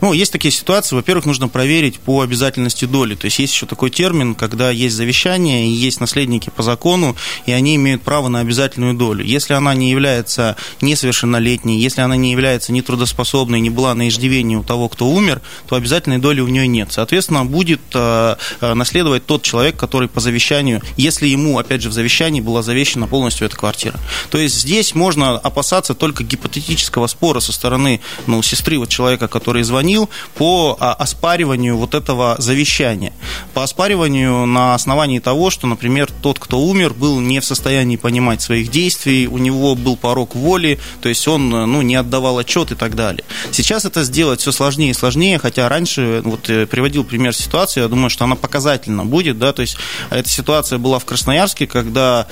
Ну, 0.00 0.12
есть 0.12 0.32
такие 0.32 0.52
ситуации. 0.52 0.96
Во-первых, 0.96 1.26
нужно 1.26 1.48
проверить 1.48 1.98
по 2.00 2.22
обязательности 2.22 2.84
доли. 2.84 3.14
То 3.14 3.26
есть 3.26 3.38
есть 3.38 3.54
еще 3.54 3.66
такой 3.66 3.90
термин, 3.90 4.34
когда 4.34 4.70
есть 4.70 4.94
завещание 4.94 5.66
и 5.66 5.70
есть 5.70 6.00
наследники 6.00 6.50
по 6.50 6.62
закону, 6.62 7.16
и 7.46 7.52
они 7.52 7.76
имеют 7.76 8.02
право 8.02 8.28
на 8.28 8.40
обязательную 8.40 8.94
долю. 8.94 9.24
Если 9.24 9.54
она 9.54 9.74
не 9.74 9.90
является 9.90 10.56
несовершеннолетней, 10.80 11.78
если 11.78 12.00
она 12.00 12.16
не 12.16 12.32
является 12.32 12.72
нетрудоспособной, 12.72 13.60
не 13.60 13.70
была 13.70 13.94
на 13.94 14.08
иждивении 14.08 14.56
у 14.56 14.62
того, 14.62 14.88
кто 14.88 15.06
умер, 15.06 15.40
то 15.68 15.76
обязательной 15.76 16.18
доли 16.18 16.40
у 16.40 16.48
нее 16.48 16.66
нет. 16.66 16.92
Соответственно, 16.92 17.44
будет 17.44 17.80
э, 17.94 18.36
э, 18.60 18.74
наследовать 18.74 19.26
тот 19.26 19.42
человек, 19.42 19.76
который 19.76 20.08
по 20.08 20.20
завещанию, 20.20 20.82
если 20.96 21.28
ему, 21.28 21.58
опять 21.58 21.82
же, 21.82 21.88
в 21.88 21.92
завещании 21.92 22.40
была 22.54 22.62
завещана 22.62 23.08
полностью 23.08 23.48
эта 23.48 23.56
квартира. 23.56 23.98
То 24.30 24.38
есть 24.38 24.54
здесь 24.54 24.94
можно 24.94 25.32
опасаться 25.32 25.92
только 25.92 26.22
гипотетического 26.22 27.08
спора 27.08 27.40
со 27.40 27.52
стороны 27.52 28.00
ну, 28.28 28.42
сестры 28.42 28.78
вот 28.78 28.88
человека, 28.88 29.26
который 29.26 29.64
звонил, 29.64 30.08
по 30.36 30.76
а, 30.78 30.92
оспариванию 30.92 31.76
вот 31.76 31.94
этого 31.94 32.36
завещания. 32.38 33.12
По 33.54 33.64
оспариванию 33.64 34.46
на 34.46 34.74
основании 34.74 35.18
того, 35.18 35.50
что, 35.50 35.66
например, 35.66 36.08
тот, 36.22 36.38
кто 36.38 36.60
умер, 36.60 36.94
был 36.94 37.18
не 37.18 37.40
в 37.40 37.44
состоянии 37.44 37.96
понимать 37.96 38.40
своих 38.40 38.70
действий, 38.70 39.26
у 39.26 39.38
него 39.38 39.74
был 39.74 39.96
порог 39.96 40.36
воли, 40.36 40.78
то 41.00 41.08
есть 41.08 41.26
он 41.26 41.48
ну, 41.48 41.82
не 41.82 41.96
отдавал 41.96 42.38
отчет 42.38 42.70
и 42.70 42.76
так 42.76 42.94
далее. 42.94 43.24
Сейчас 43.50 43.84
это 43.84 44.04
сделать 44.04 44.40
все 44.40 44.52
сложнее 44.52 44.90
и 44.90 44.94
сложнее, 44.94 45.40
хотя 45.40 45.68
раньше, 45.68 46.22
вот 46.24 46.48
э, 46.48 46.66
приводил 46.66 47.02
пример 47.02 47.34
ситуации, 47.34 47.80
я 47.80 47.88
думаю, 47.88 48.10
что 48.10 48.22
она 48.22 48.36
показательна 48.36 49.04
будет, 49.04 49.40
да, 49.40 49.52
то 49.52 49.62
есть 49.62 49.76
эта 50.10 50.28
ситуация 50.28 50.78
была 50.78 51.00
в 51.00 51.04
Красноярске, 51.04 51.66
когда 51.66 52.04
а, 52.04 52.26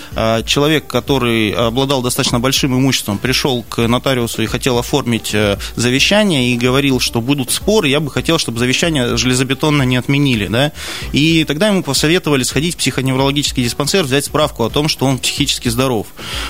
человек, 0.47 0.87
который 0.87 1.51
обладал 1.51 2.03
достаточно 2.03 2.41
большим 2.41 2.75
имуществом, 2.75 3.19
пришел 3.19 3.63
к 3.63 3.87
нотариусу 3.87 4.43
и 4.43 4.47
хотел 4.47 4.79
оформить 4.79 5.35
э, 5.35 5.59
завещание 5.77 6.53
и 6.53 6.57
говорил, 6.57 7.01
что 7.01 7.21
будут 7.21 7.51
споры, 7.51 7.89
я 7.89 8.01
бы 8.01 8.11
хотел, 8.11 8.39
чтобы 8.39 8.59
завещание 8.59 9.17
железобетонно 9.17 9.83
не 9.83 9.97
отменили, 9.97 10.47
да, 10.47 10.73
и 11.13 11.45
тогда 11.45 11.69
ему 11.69 11.83
посоветовали 11.83 12.43
сходить 12.43 12.75
в 12.75 12.79
психоневрологический 12.79 13.65
диспансер, 13.65 14.05
взять 14.05 14.25
справку 14.25 14.65
о 14.65 14.71
том, 14.71 14.89
что 14.89 15.07
он 15.07 15.19
психически 15.19 15.69
здоров. 15.69 16.07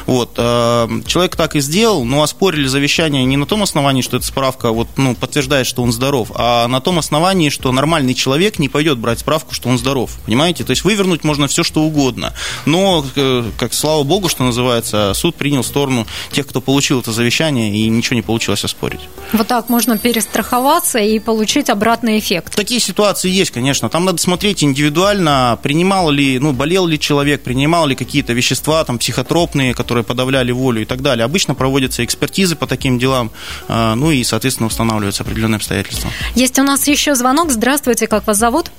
Вот. 0.07 0.35
А, 0.37 0.89
человек 1.07 1.37
так 1.37 1.57
и 1.57 1.61
сделал, 1.61 2.05
но 2.05 2.23
оспорили 2.23 2.67
завещание 2.67 3.25
не 3.25 3.37
на 3.37 3.47
том 3.47 3.63
основании, 3.63 4.03
что 4.03 4.17
эта 4.17 4.27
справка 4.27 4.73
вот, 4.73 4.89
ну, 4.97 5.15
подтверждает, 5.15 5.67
что 5.67 5.83
он 5.83 5.93
здоров, 5.93 6.31
а 6.35 6.67
на 6.69 6.81
том 6.81 6.99
основании, 6.99 7.49
что 7.49 7.73
нормальный 7.73 8.15
человек 8.15 8.59
не 8.59 8.69
пойдет 8.69 8.99
брать 8.99 9.21
справку, 9.21 9.55
что 9.55 9.69
он 9.69 9.79
здоров. 9.79 10.19
Понимаете? 10.25 10.65
То 10.65 10.71
есть 10.71 10.85
вывернуть 10.85 11.25
можно 11.25 11.49
все, 11.49 11.63
что 11.63 11.83
угодно. 11.83 12.33
Но, 12.67 13.05
э, 13.17 13.42
как 13.59 13.75
слава 13.75 14.03
богу, 14.03 14.29
что 14.29 14.45
называется, 14.45 15.13
суд 15.15 15.35
принял 15.37 15.65
сторону 15.65 16.07
тех, 16.31 16.47
кто 16.47 16.61
получил 16.61 17.01
это 17.01 17.13
завещание, 17.13 17.71
и 17.71 17.89
ничего 17.89 18.17
не 18.17 18.23
получилось 18.23 18.65
оспорить. 18.65 19.01
Вот 19.33 19.47
так 19.47 19.69
можно 19.69 19.99
перестраховаться 19.99 20.99
и 20.99 21.19
получить 21.19 21.71
обратный 21.71 22.19
эффект. 22.19 22.55
Такие 22.55 22.81
ситуации 22.81 23.31
есть, 23.31 23.51
конечно. 23.51 23.89
Там 23.89 24.05
надо 24.05 24.19
смотреть 24.19 24.63
индивидуально, 24.63 25.59
принимал 25.63 26.11
ли, 26.11 26.39
ну, 26.39 26.53
болел 26.53 26.87
ли 26.87 26.99
человек, 26.99 27.43
принимал 27.43 27.87
ли 27.87 27.95
какие-то 27.95 28.33
вещества, 28.33 28.85
там, 28.85 28.99
психотропные, 28.99 29.75
которые 29.75 30.05
подавляли 30.05 30.53
волю 30.53 30.83
и 30.83 30.85
так 30.85 31.03
далее. 31.03 31.25
Обычно 31.25 31.55
проводятся 31.55 32.05
экспертизы 32.05 32.57
по 32.57 32.67
таким 32.67 32.99
делам, 32.99 33.31
а, 33.69 33.95
ну 33.95 34.11
и, 34.11 34.23
соответственно, 34.25 34.67
устанавливаются 34.67 35.23
определенные 35.23 35.57
обстоятельства. 35.57 36.11
Есть 36.35 36.59
у 36.59 36.63
нас 36.63 36.87
еще 36.87 37.15
звонок. 37.15 37.51
Здравствуйте, 37.51 38.07
как 38.07 38.27
вас 38.27 38.39
зовут? 38.39 38.71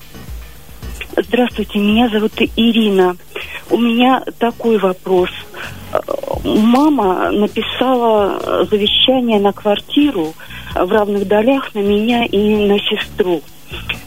Здравствуйте, 1.16 1.78
меня 1.78 2.10
зовут 2.10 2.32
Ирина. 2.56 3.16
У 3.70 3.78
меня 3.78 4.24
такой 4.40 4.80
вопрос. 4.80 5.30
Мама 6.44 7.30
написала 7.30 8.66
завещание 8.66 9.40
на 9.40 9.54
квартиру 9.54 10.34
в 10.74 10.92
равных 10.92 11.28
долях 11.28 11.76
на 11.76 11.80
меня 11.80 12.26
и 12.26 12.56
на 12.68 12.80
сестру. 12.80 13.42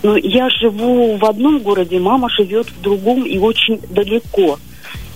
Но 0.03 0.17
я 0.17 0.49
живу 0.51 1.17
в 1.17 1.25
одном 1.25 1.61
городе, 1.61 2.01
мама 2.01 2.29
живет 2.29 2.69
в 2.71 2.81
другом 2.81 3.25
и 3.25 3.39
очень 3.39 3.81
далеко. 3.89 4.59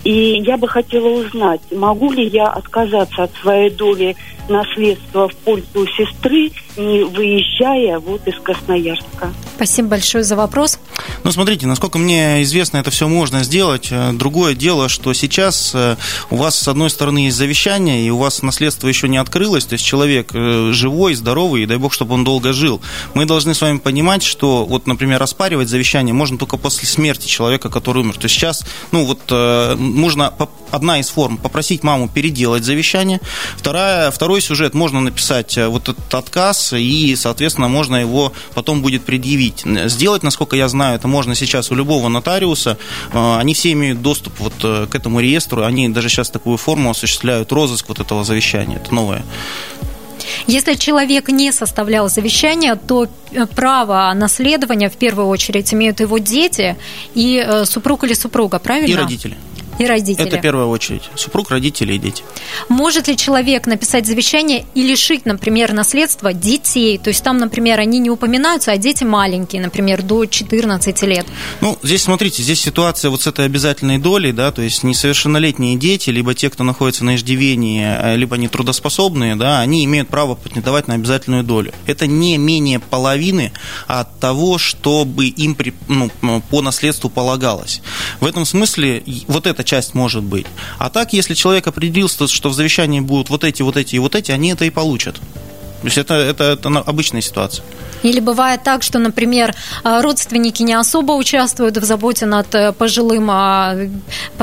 И 0.05 0.43
я 0.47 0.57
бы 0.57 0.69
хотела 0.69 1.09
узнать, 1.09 1.61
могу 1.73 2.13
ли 2.13 2.27
я 2.27 2.47
отказаться 2.47 3.25
от 3.25 3.35
своей 3.43 3.71
доли 3.71 4.17
наследства 4.51 5.29
в 5.29 5.37
пользу 5.37 5.87
сестры, 5.97 6.51
не 6.77 7.05
выезжая 7.05 7.99
вот 7.99 8.27
из 8.27 8.39
Красноярска. 8.41 9.33
Спасибо 9.57 9.89
большое 9.89 10.25
за 10.25 10.37
вопрос. 10.37 10.79
Ну, 11.25 11.33
смотрите, 11.33 11.67
насколько 11.67 11.99
мне 11.99 12.43
известно, 12.43 12.79
это 12.79 12.91
все 12.91 13.09
можно 13.09 13.45
сделать. 13.45 13.89
Э, 13.91 14.13
другое 14.13 14.55
дело, 14.55 14.89
что 14.89 15.13
сейчас 15.13 15.73
э, 15.75 15.97
у 16.31 16.37
вас, 16.37 16.59
с 16.59 16.69
одной 16.69 16.91
стороны, 16.91 17.19
есть 17.19 17.37
завещание, 17.37 18.07
и 18.07 18.11
у 18.11 18.19
вас 18.19 18.43
наследство 18.43 18.89
еще 18.89 19.09
не 19.09 19.19
открылось, 19.19 19.65
то 19.65 19.75
есть 19.75 19.85
человек 19.85 20.31
э, 20.35 20.71
живой, 20.73 21.15
здоровый, 21.15 21.63
и 21.63 21.67
дай 21.67 21.77
бог, 21.77 21.93
чтобы 21.93 22.15
он 22.15 22.25
долго 22.25 22.53
жил. 22.53 22.81
Мы 23.15 23.27
должны 23.27 23.55
с 23.55 23.61
вами 23.61 23.79
понимать, 23.79 24.23
что, 24.23 24.65
вот, 24.65 24.87
например, 24.87 25.23
оспаривать 25.23 25.69
завещание 25.69 26.15
можно 26.15 26.39
только 26.39 26.57
после 26.57 26.89
смерти 26.89 27.27
человека, 27.27 27.69
который 27.69 28.03
умер. 28.03 28.15
То 28.15 28.25
есть 28.25 28.35
сейчас, 28.35 28.65
ну, 28.93 29.05
вот, 29.05 29.21
можно, 29.79 30.33
одна 30.71 30.99
из 30.99 31.09
форм, 31.09 31.37
попросить 31.37 31.83
маму 31.83 32.09
переделать 32.09 32.65
завещание, 32.65 33.21
вторая, 33.57 34.11
второй 34.11 34.40
сюжет, 34.41 34.75
можно 34.75 35.01
написать 35.01 35.57
вот 35.57 35.89
этот 35.89 36.15
отказ, 36.15 36.73
и, 36.73 37.15
соответственно, 37.17 37.69
можно 37.69 37.97
его 37.97 38.33
потом 38.55 38.83
будет 38.83 39.05
предъявить. 39.05 39.65
Сделать, 39.87 40.23
насколько 40.23 40.57
я 40.57 40.69
знаю, 40.69 40.97
это 40.97 41.09
можно 41.09 41.35
сейчас 41.35 41.71
у 41.71 41.75
любого 41.75 42.09
нотариуса. 42.09 42.77
Э, 43.13 43.39
они 43.39 43.55
все 43.55 43.73
имеют 43.73 44.03
доступ 44.03 44.39
вот 44.39 44.53
э, 44.63 44.87
к 44.91 44.95
этому 44.95 45.21
реестру. 45.21 45.63
Они 45.63 45.89
даже 45.89 46.09
сейчас 46.09 46.31
такую 46.31 46.57
форму 46.57 46.91
осуществляют, 46.91 47.53
розыск 47.53 47.89
вот 47.89 48.01
этого 48.01 48.25
завещания. 48.25 48.77
Это 48.77 48.95
новое. 48.95 49.23
Если 50.47 50.75
человек 50.75 51.29
не 51.29 51.53
составлял 51.53 52.09
завещание, 52.09 52.77
то 52.77 53.07
э, 53.33 53.47
право 53.47 54.13
наследования 54.15 54.89
в 54.89 54.97
первую 54.97 55.29
очередь 55.29 55.73
имеют 55.75 56.01
его 56.01 56.19
дети 56.19 56.77
и 57.15 57.63
супруг 57.65 58.05
или 58.05 58.15
супруга, 58.15 58.59
правильно? 58.59 58.93
И 58.93 58.97
родители 58.97 59.37
и 59.81 59.87
родители. 59.87 60.27
Это 60.27 60.37
в 60.37 60.41
первую 60.43 60.69
очередь. 60.69 61.03
Супруг, 61.15 61.51
родители 61.51 61.95
и 61.95 61.99
дети. 61.99 62.23
Может 62.69 63.09
ли 63.09 63.17
человек 63.17 63.67
написать 63.67 64.07
завещание 64.07 64.67
и 64.75 64.83
лишить, 64.83 65.25
например, 65.25 65.73
наследства 65.73 66.35
детей? 66.35 66.99
То 66.99 67.09
есть 67.09 67.25
там, 67.25 67.39
например, 67.39 67.81
они 67.81 67.99
не 67.99 68.11
упоминаются, 68.11 68.73
а 68.73 68.77
дети 68.77 69.05
маленькие, 69.05 69.63
например, 69.63 70.03
до 70.03 70.27
14 70.27 71.03
лет. 71.03 71.27
Ну, 71.63 71.79
здесь, 71.83 72.03
смотрите, 72.03 72.43
здесь 72.43 72.61
ситуация 72.61 73.11
вот 73.11 73.23
с 73.23 73.27
этой 73.27 73.47
обязательной 73.47 73.97
долей, 73.99 74.33
да, 74.33 74.53
то 74.53 74.61
есть 74.61 74.83
несовершеннолетние 74.83 75.77
дети, 75.77 76.11
либо 76.11 76.35
те, 76.35 76.51
кто 76.51 76.63
находится 76.63 77.05
на 77.05 77.15
иждивении, 77.15 77.83
э, 77.83 78.17
либо 78.17 78.37
они 78.37 78.49
трудоспособные, 78.49 79.37
да, 79.37 79.61
они 79.61 79.85
имеют 79.87 80.09
право 80.09 80.35
претендовать 80.35 80.89
на 80.89 80.95
обязательную 80.95 81.43
долю. 81.43 81.73
Это 81.87 82.07
не 82.07 82.37
менее 82.37 82.81
половины 82.81 83.53
от 83.87 84.21
того, 84.21 84.59
чтобы 84.59 85.27
им 85.27 85.55
при, 85.55 85.73
ну, 85.89 86.11
по 86.51 86.61
наследству 86.61 87.09
полагалось. 87.09 87.81
В 88.21 88.27
этом 88.27 88.45
смысле 88.45 89.03
вот 89.27 89.47
эта 89.47 89.65
часть 89.71 89.95
может 89.95 90.25
быть. 90.25 90.47
А 90.79 90.91
так, 90.91 91.13
если 91.13 91.35
человек 91.35 91.69
определился, 91.69 92.27
что 92.27 92.49
в 92.49 92.55
завещании 92.55 92.99
будут 92.99 93.31
вот 93.31 93.45
эти, 93.45 93.63
вот 93.63 93.77
эти 93.77 93.95
и 93.95 93.99
вот 94.01 94.17
эти, 94.17 94.33
они 94.33 94.51
это 94.51 94.65
и 94.65 94.71
получат. 94.71 95.21
То 95.81 95.87
есть 95.87 95.99
это, 95.99 96.15
это, 96.15 96.45
это 96.45 96.69
обычная 96.69 97.23
ситуация. 97.23 97.65
Или 98.03 98.21
бывает 98.21 98.63
так, 98.63 98.83
что, 98.83 98.99
например, 98.99 99.55
э, 99.85 100.01
родственники 100.01 100.63
не 100.63 100.75
особо 100.75 101.13
участвуют 101.13 101.77
в 101.77 101.85
заботе 101.85 102.27
над 102.27 102.55
э, 102.55 102.73
пожилым, 102.73 103.29
а, 103.31 103.77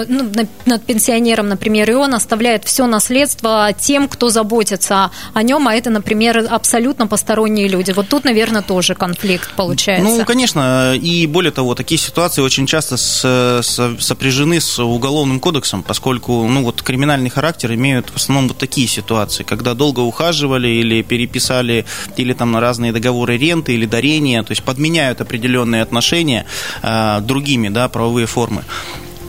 ну, 0.08 0.32
над 0.66 0.84
пенсионером, 0.84 1.48
например, 1.48 1.90
и 1.90 1.94
он 1.94 2.14
оставляет 2.14 2.66
все 2.66 2.86
наследство 2.86 3.70
тем, 3.80 4.08
кто 4.08 4.30
заботится 4.30 5.12
о 5.34 5.44
нем, 5.44 5.68
а 5.68 5.76
это, 5.76 5.90
например, 5.90 6.46
абсолютно 6.50 7.08
посторонние 7.08 7.68
люди. 7.68 7.92
Вот 7.92 8.10
тут, 8.10 8.26
наверное, 8.26 8.62
тоже 8.62 8.94
конфликт 8.96 9.52
получается. 9.56 10.08
Ну, 10.08 10.26
конечно, 10.26 10.94
и 10.94 11.26
более 11.28 11.52
того, 11.52 11.74
такие 11.76 12.00
ситуации 12.00 12.42
очень 12.42 12.68
часто 12.68 12.98
с, 12.98 13.24
с, 13.64 13.98
сопряжены 14.00 14.62
с 14.62 14.80
уголовным 14.80 15.40
кодексом, 15.40 15.84
поскольку, 15.84 16.48
ну, 16.48 16.64
вот 16.64 16.82
криминальный 16.82 17.30
характер 17.30 17.74
имеют 17.74 18.10
в 18.10 18.16
основном 18.16 18.50
вот 18.50 18.58
такие 18.58 18.88
ситуации, 18.88 19.44
когда 19.44 19.74
долго 19.74 20.02
ухаживали 20.02 20.68
или 20.68 21.02
переписали, 21.28 21.86
или 22.18 22.34
там 22.34 22.52
на 22.52 22.60
разные 22.60 22.92
договоры 22.92 23.38
ренты 23.38 23.74
или 23.74 23.86
дарения, 23.86 24.44
то 24.44 24.52
есть 24.52 24.64
подменяют 24.64 25.22
определенные 25.22 25.82
отношения 25.82 26.46
э, 26.82 27.20
другими, 27.22 27.70
да, 27.70 27.90
правовые 27.90 28.28
формы. 28.28 28.64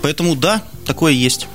Поэтому 0.02 0.36
да, 0.36 0.62
такое 0.86 1.12
есть. 1.12 1.48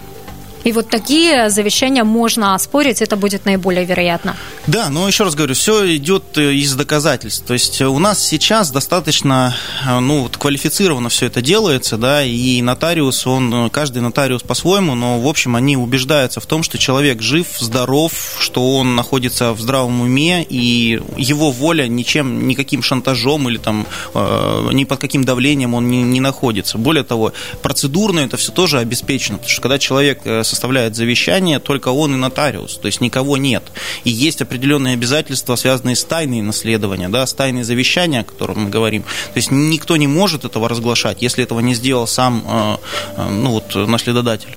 И 0.63 0.71
вот 0.71 0.89
такие 0.89 1.49
завещания 1.49 2.03
можно 2.03 2.55
оспорить, 2.55 3.01
это 3.01 3.15
будет 3.15 3.45
наиболее 3.45 3.85
вероятно. 3.85 4.35
Да, 4.67 4.89
но 4.89 5.07
еще 5.07 5.25
раз 5.25 5.35
говорю, 5.35 5.55
все 5.55 5.95
идет 5.95 6.37
э, 6.37 6.53
из 6.53 6.73
доказательств. 6.75 7.45
То 7.45 7.53
есть 7.53 7.81
у 7.81 7.99
нас 7.99 8.23
сейчас 8.23 8.71
достаточно 8.71 9.55
э, 9.85 9.99
ну, 9.99 10.23
вот 10.23 10.37
квалифицированно 10.37 11.09
все 11.09 11.25
это 11.25 11.41
делается, 11.41 11.97
да, 11.97 12.23
и 12.23 12.61
нотариус, 12.61 13.27
он, 13.27 13.53
э, 13.53 13.69
каждый 13.69 14.01
нотариус 14.01 14.43
по-своему, 14.43 14.95
но, 14.95 15.19
в 15.19 15.27
общем, 15.27 15.55
они 15.55 15.75
убеждаются 15.75 16.39
в 16.39 16.45
том, 16.45 16.63
что 16.63 16.77
человек 16.77 17.21
жив, 17.21 17.47
здоров, 17.59 18.13
что 18.39 18.77
он 18.77 18.95
находится 18.95 19.51
в 19.53 19.59
здравом 19.59 20.01
уме, 20.01 20.45
и 20.47 21.01
его 21.17 21.51
воля 21.51 21.87
ничем, 21.87 22.47
никаким 22.47 22.83
шантажом 22.83 23.49
или 23.49 23.57
там 23.57 23.85
э, 24.13 24.69
ни 24.71 24.85
под 24.85 24.99
каким 24.99 25.25
давлением 25.25 25.73
он 25.73 25.89
не, 25.89 26.03
не 26.03 26.21
находится. 26.21 26.77
Более 26.77 27.03
того, 27.03 27.33
процедурно 27.61 28.21
это 28.21 28.37
все 28.37 28.53
тоже 28.53 28.79
обеспечено, 28.79 29.37
потому 29.37 29.51
что 29.51 29.61
когда 29.61 29.77
человек 29.77 30.21
составляет 30.53 30.95
завещание, 30.95 31.59
только 31.59 31.89
он 31.89 32.13
и 32.13 32.17
нотариус, 32.17 32.77
то 32.77 32.85
есть 32.85 33.01
никого 33.01 33.37
нет. 33.37 33.63
И 34.03 34.09
есть 34.09 34.41
определенные 34.41 34.93
обязательства, 34.93 35.55
связанные 35.55 35.95
с 35.95 36.03
тайной 36.03 36.41
наследования, 36.41 37.09
да, 37.09 37.25
с 37.25 37.33
тайной 37.33 37.63
завещания, 37.63 38.21
о 38.21 38.23
котором 38.23 38.63
мы 38.65 38.69
говорим. 38.69 39.03
То 39.03 39.37
есть 39.37 39.51
никто 39.51 39.97
не 39.97 40.07
может 40.07 40.45
этого 40.45 40.69
разглашать, 40.69 41.21
если 41.21 41.43
этого 41.43 41.59
не 41.59 41.73
сделал 41.73 42.07
сам 42.07 42.43
э, 42.45 42.77
э, 43.17 43.29
ну, 43.29 43.51
вот, 43.51 43.75
наследодатель. 43.75 44.55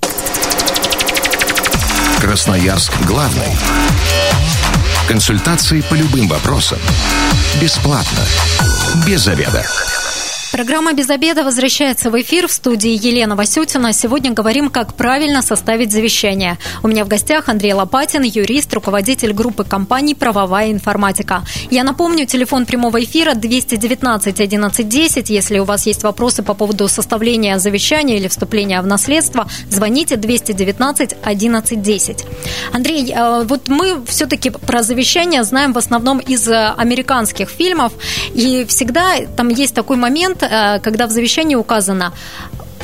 Красноярск 2.21 2.93
главный. 3.07 3.57
Консультации 5.09 5.83
по 5.83 5.95
любым 5.95 6.29
вопросам. 6.29 6.79
Бесплатно. 7.61 8.21
Без 9.07 9.21
заведа. 9.23 9.65
Программа 10.57 10.95
«Без 10.95 11.11
обеда» 11.11 11.45
возвращается 11.45 12.11
в 12.11 12.19
эфир 12.19 12.49
в 12.49 12.51
студии 12.51 12.89
Елена 12.89 13.37
Васютина. 13.37 13.93
Сегодня 13.93 14.33
говорим, 14.33 14.71
как 14.71 14.95
правильно 14.95 15.43
составить 15.43 15.93
завещание. 15.93 16.57
У 16.83 16.89
меня 16.89 17.05
в 17.05 17.09
гостях 17.09 17.51
Андрей 17.51 17.75
Лопатин, 17.75 18.23
юрист, 18.23 18.73
руководитель 18.73 19.35
группы 19.35 19.65
компаний 19.65 20.15
«Правовая 20.15 20.73
информатика». 20.73 21.43
Я 21.71 21.85
напомню, 21.85 22.25
телефон 22.25 22.65
прямого 22.65 23.05
эфира 23.05 23.35
219 23.35 24.41
11 24.41 24.89
10. 24.89 25.29
Если 25.29 25.59
у 25.59 25.65
вас 25.65 25.85
есть 25.85 26.03
вопросы 26.03 26.43
по 26.43 26.55
поводу 26.55 26.89
составления 26.89 27.59
завещания 27.59 28.17
или 28.17 28.27
вступления 28.27 28.81
в 28.81 28.87
наследство, 28.87 29.47
звоните 29.69 30.17
219 30.17 31.17
11 31.23 31.83
10. 31.83 32.25
Андрей, 32.73 33.13
э, 33.15 33.45
вот 33.45 33.69
мы 33.69 34.03
все-таки 34.07 34.49
про 34.49 34.83
завещание 34.83 35.45
знаем 35.45 35.75
в 35.75 35.79
основном 35.79 36.19
из 36.19 36.49
американских 36.49 37.51
фильмов, 37.51 37.93
и 38.33 38.65
всегда 38.67 39.17
там 39.37 39.51
есть 39.51 39.75
такой 39.75 39.99
момент, 39.99 40.45
Э, 40.46 40.46
когда 40.83 41.07
в 41.07 41.11
завещании 41.11 41.55
указано 41.55 42.12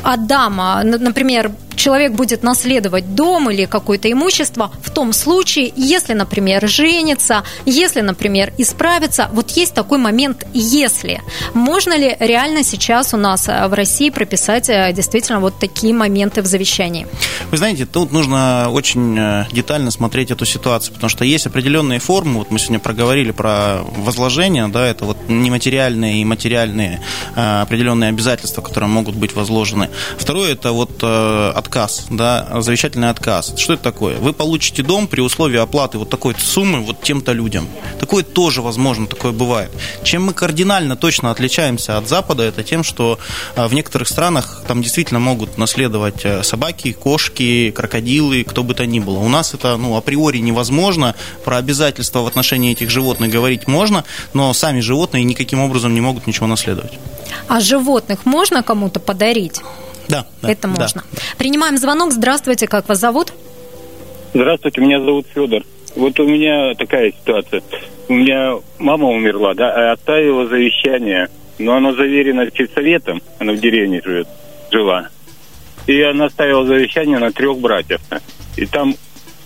отдам, 0.02 0.56
например, 0.84 1.52
человек 1.82 2.12
будет 2.12 2.44
наследовать 2.44 3.16
дом 3.16 3.50
или 3.50 3.64
какое-то 3.64 4.10
имущество 4.10 4.70
в 4.82 4.90
том 4.90 5.12
случае, 5.12 5.72
если, 5.74 6.12
например, 6.14 6.68
женится, 6.68 7.42
если, 7.66 8.02
например, 8.02 8.52
исправится. 8.56 9.28
Вот 9.32 9.50
есть 9.50 9.74
такой 9.74 9.98
момент 9.98 10.46
«если». 10.54 11.20
Можно 11.54 11.98
ли 11.98 12.16
реально 12.20 12.62
сейчас 12.62 13.14
у 13.14 13.16
нас 13.16 13.48
э, 13.48 13.66
в 13.66 13.72
России 13.74 14.10
прописать 14.10 14.68
э, 14.68 14.92
действительно 14.92 15.40
вот 15.40 15.58
такие 15.58 15.92
моменты 15.92 16.42
в 16.42 16.46
завещании? 16.46 17.08
Вы 17.50 17.56
знаете, 17.56 17.84
тут 17.84 18.12
нужно 18.12 18.68
очень 18.70 19.18
э, 19.18 19.46
детально 19.50 19.90
смотреть 19.90 20.30
эту 20.30 20.44
ситуацию, 20.44 20.94
потому 20.94 21.10
что 21.10 21.24
есть 21.24 21.46
определенные 21.48 21.98
формы, 21.98 22.38
вот 22.38 22.52
мы 22.52 22.60
сегодня 22.60 22.78
проговорили 22.78 23.32
про 23.32 23.80
возложение, 23.96 24.68
да, 24.68 24.86
это 24.86 25.04
вот 25.04 25.16
нематериальные 25.28 26.22
и 26.22 26.24
материальные 26.24 27.00
определенные 27.34 28.10
обязательства, 28.10 28.62
которые 28.62 28.88
могут 28.88 29.16
быть 29.16 29.34
возложены. 29.34 29.88
Второе, 30.16 30.52
это 30.52 30.70
вот 30.70 31.02
отказ, 31.02 31.71
да, 32.10 32.60
завещательный 32.60 33.10
отказ. 33.10 33.54
Что 33.56 33.72
это 33.72 33.82
такое? 33.82 34.18
Вы 34.18 34.32
получите 34.32 34.82
дом 34.82 35.06
при 35.08 35.20
условии 35.20 35.58
оплаты 35.58 35.98
вот 35.98 36.10
такой 36.10 36.34
суммы 36.38 36.80
вот 36.80 37.02
тем-то 37.02 37.32
людям. 37.32 37.66
Такое 37.98 38.22
тоже 38.22 38.62
возможно, 38.62 39.06
такое 39.06 39.32
бывает. 39.32 39.70
Чем 40.02 40.24
мы 40.24 40.34
кардинально 40.34 40.96
точно 40.96 41.30
отличаемся 41.30 41.96
от 41.96 42.08
Запада, 42.08 42.42
это 42.42 42.62
тем, 42.62 42.84
что 42.84 43.18
а, 43.56 43.68
в 43.68 43.74
некоторых 43.74 44.08
странах 44.08 44.62
там 44.68 44.82
действительно 44.82 45.18
могут 45.20 45.58
наследовать 45.58 46.24
э, 46.24 46.42
собаки, 46.42 46.92
кошки, 46.92 47.70
крокодилы, 47.70 48.44
кто 48.44 48.62
бы 48.62 48.74
то 48.74 48.86
ни 48.86 49.00
было. 49.00 49.18
У 49.18 49.28
нас 49.28 49.54
это 49.54 49.76
ну, 49.76 49.96
априори 49.96 50.38
невозможно. 50.38 51.14
Про 51.44 51.56
обязательства 51.56 52.20
в 52.20 52.26
отношении 52.26 52.72
этих 52.72 52.90
животных 52.90 53.30
говорить 53.30 53.66
можно, 53.66 54.04
но 54.34 54.52
сами 54.52 54.80
животные 54.80 55.24
никаким 55.24 55.60
образом 55.60 55.94
не 55.94 56.00
могут 56.00 56.26
ничего 56.26 56.46
наследовать. 56.46 56.92
А 57.48 57.60
животных 57.60 58.26
можно 58.26 58.62
кому-то 58.62 59.00
подарить? 59.00 59.60
Да. 60.08 60.26
да 60.40 60.50
Это 60.50 60.68
можно. 60.68 61.02
Да. 61.10 61.20
Принимаем 61.38 61.76
звонок. 61.76 62.12
Здравствуйте, 62.12 62.66
как 62.66 62.88
вас 62.88 62.98
зовут? 62.98 63.32
Здравствуйте, 64.34 64.80
меня 64.80 65.00
зовут 65.00 65.26
Федор. 65.34 65.62
Вот 65.94 66.18
у 66.20 66.26
меня 66.26 66.74
такая 66.74 67.12
ситуация. 67.12 67.62
У 68.08 68.14
меня 68.14 68.54
мама 68.78 69.08
умерла, 69.08 69.54
да, 69.54 69.72
а 69.72 69.92
оставила 69.92 70.46
завещание, 70.48 71.28
но 71.58 71.76
оно 71.76 71.94
заверено 71.94 72.50
сельсоветом, 72.50 73.22
она 73.38 73.52
в 73.52 73.60
деревне 73.60 74.00
живет, 74.02 74.28
жила. 74.70 75.08
И 75.86 76.00
она 76.00 76.26
оставила 76.26 76.66
завещание 76.66 77.18
на 77.18 77.30
трех 77.32 77.58
братьев. 77.58 78.00
И 78.56 78.66
там 78.66 78.94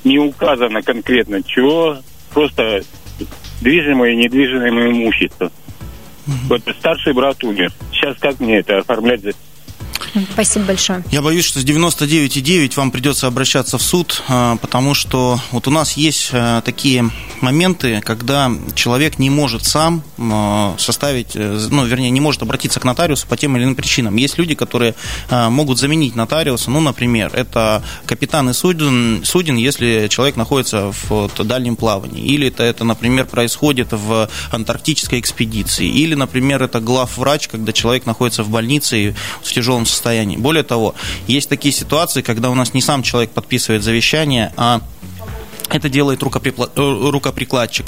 не 0.04 0.18
указано 0.18 0.82
конкретно 0.82 1.42
чего, 1.42 1.98
просто 2.32 2.82
движимое 3.60 4.12
и 4.12 4.16
недвижимое 4.16 4.90
имущество. 4.90 5.50
Вот 6.48 6.62
старший 6.78 7.12
брат 7.12 7.42
умер. 7.44 7.72
Сейчас 7.92 8.16
как 8.18 8.40
мне 8.40 8.58
это 8.58 8.78
оформлять 8.78 9.22
Спасибо 10.32 10.66
большое. 10.66 11.04
Я 11.10 11.22
боюсь, 11.22 11.44
что 11.44 11.60
с 11.60 11.64
99,9 11.64 12.72
вам 12.76 12.90
придется 12.90 13.26
обращаться 13.26 13.78
в 13.78 13.82
суд, 13.82 14.22
а, 14.28 14.56
потому 14.56 14.94
что 14.94 15.40
вот 15.50 15.68
у 15.68 15.70
нас 15.70 15.92
есть 15.92 16.30
а, 16.32 16.60
такие 16.62 17.10
моменты, 17.40 18.00
когда 18.04 18.50
человек 18.74 19.18
не 19.18 19.30
может 19.30 19.64
сам 19.64 20.02
а, 20.18 20.74
составить, 20.78 21.32
э, 21.34 21.68
ну, 21.70 21.84
вернее, 21.84 22.10
не 22.10 22.20
может 22.20 22.42
обратиться 22.42 22.80
к 22.80 22.84
нотариусу 22.84 23.26
по 23.26 23.36
тем 23.36 23.56
или 23.56 23.64
иным 23.64 23.74
причинам. 23.74 24.16
Есть 24.16 24.38
люди, 24.38 24.54
которые 24.54 24.94
могут 25.30 25.78
заменить 25.78 26.14
нотариуса, 26.14 26.70
ну, 26.70 26.80
например, 26.80 27.30
это 27.34 27.82
капитаны 28.06 28.54
суден, 28.54 29.24
суден 29.24 29.56
если 29.56 30.08
человек 30.08 30.36
находится 30.36 30.92
в 31.08 31.28
дальнем 31.44 31.76
плавании, 31.76 32.24
или 32.24 32.48
это, 32.48 32.62
это, 32.62 32.84
например, 32.84 33.26
происходит 33.26 33.88
в 33.92 34.28
антарктической 34.50 35.20
экспедиции, 35.20 35.86
или, 35.86 36.14
например, 36.14 36.62
это 36.62 36.80
главврач, 36.80 37.48
когда 37.48 37.72
человек 37.72 38.06
находится 38.06 38.42
в 38.42 38.50
больнице 38.50 39.14
в 39.42 39.52
тяжелом 39.52 39.86
состоянии 39.86 39.95
состоянии. 39.96 40.36
Более 40.36 40.62
того, 40.62 40.94
есть 41.26 41.48
такие 41.48 41.72
ситуации, 41.72 42.22
когда 42.22 42.50
у 42.50 42.54
нас 42.54 42.74
не 42.74 42.80
сам 42.80 43.02
человек 43.02 43.30
подписывает 43.30 43.82
завещание, 43.82 44.52
а 44.56 44.80
это 45.70 45.88
делает 45.88 46.22
э, 46.22 47.10
рукоприкладчик, 47.10 47.86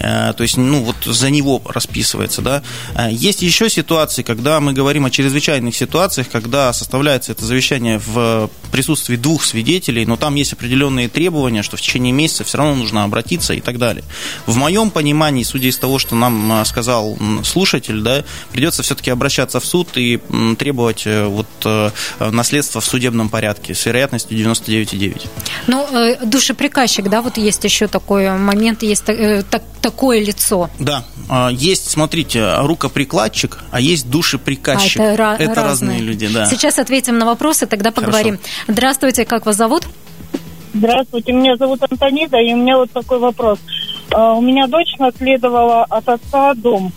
э, 0.00 0.32
то 0.36 0.42
есть, 0.42 0.56
ну, 0.56 0.82
вот 0.82 0.96
за 1.04 1.30
него 1.30 1.62
расписывается, 1.64 2.42
да. 2.42 2.62
Э, 2.94 3.08
есть 3.10 3.42
еще 3.42 3.68
ситуации, 3.68 4.22
когда 4.22 4.60
мы 4.60 4.72
говорим 4.72 5.04
о 5.04 5.10
чрезвычайных 5.10 5.76
ситуациях, 5.76 6.28
когда 6.30 6.72
составляется 6.72 7.32
это 7.32 7.44
завещание 7.44 8.00
в 8.04 8.50
присутствии 8.72 9.16
двух 9.16 9.44
свидетелей, 9.44 10.06
но 10.06 10.16
там 10.16 10.34
есть 10.34 10.52
определенные 10.52 11.08
требования, 11.08 11.62
что 11.62 11.76
в 11.76 11.80
течение 11.80 12.12
месяца 12.12 12.44
все 12.44 12.58
равно 12.58 12.74
нужно 12.74 13.04
обратиться 13.04 13.54
и 13.54 13.60
так 13.60 13.78
далее. 13.78 14.04
В 14.46 14.56
моем 14.56 14.90
понимании, 14.90 15.42
судя 15.42 15.68
из 15.68 15.78
того, 15.78 15.98
что 15.98 16.14
нам 16.14 16.64
сказал 16.64 17.18
слушатель, 17.44 18.00
да, 18.00 18.24
придется 18.52 18.82
все-таки 18.82 19.10
обращаться 19.10 19.60
в 19.60 19.64
суд 19.64 19.96
и 19.96 20.20
требовать 20.58 21.06
вот 21.06 21.46
наследство 22.18 22.80
в 22.80 22.84
судебном 22.84 23.28
порядке 23.28 23.74
с 23.74 23.86
вероятностью 23.86 24.36
99,9. 24.38 25.26
Ну, 25.66 26.16
душеприказчик, 26.24 27.08
да, 27.08 27.17
вот 27.22 27.36
есть 27.36 27.64
еще 27.64 27.86
такой 27.86 28.30
момент, 28.36 28.82
есть 28.82 29.08
э, 29.08 29.42
так, 29.48 29.62
такое 29.80 30.20
лицо. 30.20 30.70
Да, 30.78 31.04
а, 31.28 31.50
есть, 31.50 31.90
смотрите, 31.90 32.56
рукоприкладчик, 32.58 33.58
а 33.70 33.80
есть 33.80 34.10
душеприказчик. 34.10 35.00
А, 35.00 35.04
это, 35.04 35.22
это 35.22 35.54
разные. 35.54 35.62
разные 35.62 36.00
люди, 36.00 36.28
да. 36.28 36.46
Сейчас 36.46 36.78
ответим 36.78 37.18
на 37.18 37.26
вопросы, 37.26 37.66
тогда 37.66 37.90
поговорим. 37.90 38.38
Хорошо. 38.38 38.64
Здравствуйте, 38.68 39.24
как 39.24 39.46
вас 39.46 39.56
зовут? 39.56 39.84
Здравствуйте, 40.74 41.32
меня 41.32 41.56
зовут 41.56 41.82
Антонида, 41.82 42.38
и 42.38 42.52
у 42.52 42.56
меня 42.56 42.76
вот 42.76 42.90
такой 42.92 43.18
вопрос. 43.18 43.58
А, 44.10 44.34
у 44.34 44.40
меня 44.40 44.66
дочь 44.66 44.96
наследовала 44.98 45.84
от 45.84 46.08
отца 46.08 46.54
дом. 46.54 46.92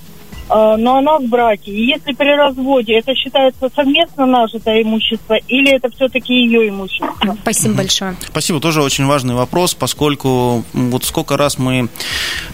А, 0.50 0.78
но 0.78 0.98
она 0.98 1.18
в 1.18 1.24
браке. 1.24 1.72
И 1.72 1.86
если 1.86 2.14
при 2.14 2.30
разводе 2.36 2.98
это 2.98 3.16
считается 3.16 3.70
совместно 3.74 4.26
нажитое 4.26 4.82
имущество 4.82 5.36
или 5.48 5.76
это 5.76 5.90
все-таки 5.90 6.34
ее 6.34 6.70
имущество? 6.70 7.38
Спасибо 7.42 7.76
большое. 7.76 8.16
Спасибо, 8.28 8.60
тоже 8.60 8.82
очень 8.82 9.06
важный 9.06 9.36
вопрос, 9.36 9.74
поскольку 9.74 10.64
вот 10.74 11.04
сколько 11.06 11.38
раз 11.38 11.58
мы 11.58 11.90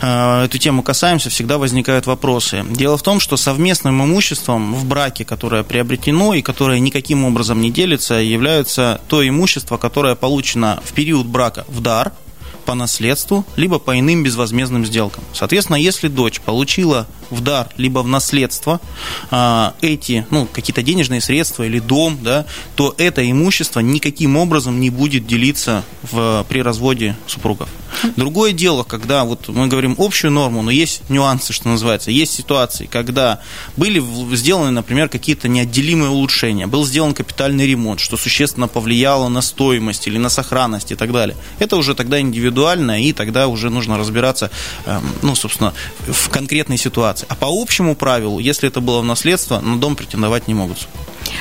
э, 0.01 0.43
эту 0.45 0.57
тему 0.57 0.83
касаемся, 0.83 1.29
всегда 1.29 1.57
возникают 1.57 2.05
вопросы. 2.05 2.63
Дело 2.69 2.97
в 2.97 3.03
том, 3.03 3.19
что 3.19 3.37
совместным 3.37 4.03
имуществом 4.03 4.73
в 4.73 4.85
браке, 4.85 5.25
которое 5.25 5.63
приобретено 5.63 6.33
и 6.33 6.41
которое 6.41 6.79
никаким 6.79 7.25
образом 7.25 7.61
не 7.61 7.71
делится, 7.71 8.15
является 8.15 9.01
то 9.07 9.27
имущество, 9.27 9.77
которое 9.77 10.15
получено 10.15 10.79
в 10.83 10.93
период 10.93 11.25
брака 11.25 11.65
в 11.67 11.81
дар– 11.81 12.11
по 12.67 12.75
наследству, 12.75 13.45
либо 13.55 13.79
по 13.79 13.97
иным 13.97 14.23
безвозмездным 14.23 14.85
сделкам. 14.85 15.23
Соответственно, 15.33 15.77
если 15.77 16.09
дочь 16.09 16.41
получила 16.41 17.07
в 17.29 17.41
дар, 17.41 17.69
либо 17.77 17.99
в 17.99 18.07
наследство 18.07 18.79
а, 19.31 19.73
эти, 19.81 20.25
ну, 20.29 20.47
какие-то 20.51 20.81
денежные 20.81 21.21
средства 21.21 21.63
или 21.63 21.79
дом, 21.79 22.19
да, 22.21 22.45
то 22.75 22.93
это 22.97 23.29
имущество 23.29 23.79
никаким 23.79 24.37
образом 24.37 24.79
не 24.79 24.89
будет 24.89 25.27
делиться 25.27 25.83
в, 26.03 26.45
при 26.49 26.61
разводе 26.61 27.15
супругов. 27.27 27.69
Другое 28.15 28.51
дело, 28.51 28.83
когда 28.83 29.23
вот 29.23 29.47
мы 29.47 29.67
говорим 29.67 29.95
общую 29.97 30.31
норму, 30.31 30.61
но 30.61 30.71
есть 30.71 31.01
нюансы, 31.09 31.53
что 31.53 31.69
называется. 31.69 32.11
Есть 32.11 32.33
ситуации, 32.33 32.85
когда 32.85 33.39
были 33.75 34.03
сделаны, 34.35 34.71
например, 34.71 35.09
какие-то 35.09 35.47
неотделимые 35.47 36.09
улучшения, 36.09 36.67
был 36.67 36.85
сделан 36.85 37.13
капитальный 37.13 37.65
ремонт, 37.65 37.99
что 37.99 38.17
существенно 38.17 38.67
повлияло 38.67 39.29
на 39.29 39.41
стоимость 39.41 40.07
или 40.07 40.17
на 40.17 40.29
сохранность 40.29 40.91
и 40.91 40.95
так 40.95 41.11
далее. 41.11 41.35
Это 41.59 41.75
уже 41.77 41.95
тогда 41.95 42.19
индивидуально 42.19 43.01
и 43.01 43.13
тогда 43.13 43.47
уже 43.47 43.69
нужно 43.69 43.97
разбираться, 43.97 44.51
эм, 44.85 45.03
ну, 45.21 45.35
собственно, 45.35 45.73
в 46.07 46.29
конкретной 46.29 46.77
ситуации. 46.77 47.16
А 47.27 47.35
по 47.35 47.47
общему 47.47 47.95
правилу, 47.95 48.39
если 48.39 48.69
это 48.69 48.81
было 48.81 49.01
в 49.01 49.05
наследство, 49.05 49.59
на 49.59 49.77
дом 49.77 49.95
претендовать 49.95 50.47
не 50.47 50.53
могут. 50.53 50.87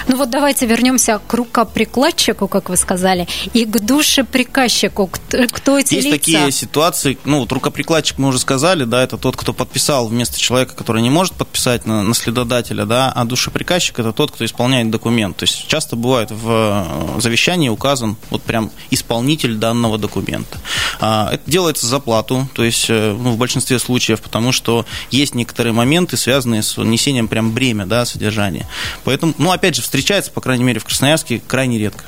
Ну 0.09 0.16
вот 0.16 0.30
давайте 0.30 0.66
вернемся 0.66 1.20
к 1.26 1.35
рукоприкладчику, 1.35 2.48
как 2.48 2.68
вы 2.68 2.76
сказали, 2.76 3.26
и 3.52 3.64
к 3.64 3.80
душеприказчику. 3.80 5.11
Кто, 5.52 5.78
эти 5.78 5.94
Есть 5.94 6.06
лица? 6.06 6.18
такие 6.18 6.52
ситуации, 6.52 7.18
ну, 7.24 7.40
вот 7.40 7.52
рукоприкладчик 7.52 8.18
мы 8.18 8.28
уже 8.28 8.38
сказали, 8.38 8.85
да, 8.85 9.02
это 9.02 9.16
тот, 9.18 9.37
кто 9.37 9.52
подписал 9.52 10.09
вместо 10.09 10.38
человека, 10.38 10.74
который 10.74 11.02
не 11.02 11.11
может 11.11 11.35
подписать 11.35 11.87
на 11.87 12.02
наследодателя, 12.02 12.85
да, 12.85 13.12
а 13.12 13.24
душеприказчик 13.24 13.98
это 13.98 14.12
тот, 14.12 14.30
кто 14.30 14.44
исполняет 14.44 14.90
документ. 14.90 15.37
То 15.37 15.44
есть 15.44 15.66
часто 15.66 15.96
бывает 15.96 16.30
в 16.30 17.16
э, 17.16 17.20
завещании 17.20 17.68
указан 17.68 18.16
вот 18.30 18.42
прям 18.42 18.70
исполнитель 18.90 19.54
данного 19.54 19.98
документа. 19.98 20.59
А, 21.00 21.30
Это 21.32 21.50
делается 21.50 21.87
за 21.87 21.98
плату, 21.98 22.48
то 22.54 22.64
есть 22.64 22.87
э, 22.88 23.12
ну, 23.12 23.32
в 23.32 23.37
большинстве 23.37 23.78
случаев, 23.78 24.20
потому 24.20 24.52
что 24.52 24.87
есть 25.11 25.35
некоторые 25.35 25.72
моменты, 25.72 26.16
связанные 26.16 26.62
с 26.62 26.76
несением 26.76 27.28
прям 27.28 27.52
бремя, 27.52 27.87
да, 27.87 28.04
содержания. 28.04 28.66
Поэтому, 29.04 29.35
ну, 29.38 29.50
опять 29.50 29.76
же, 29.76 29.82
встречается, 29.87 30.33
по 30.33 30.40
крайней 30.40 30.64
мере, 30.64 30.81
в 30.81 30.85
Красноярске 30.85 31.40
крайне 31.46 31.79
редко. 31.79 32.03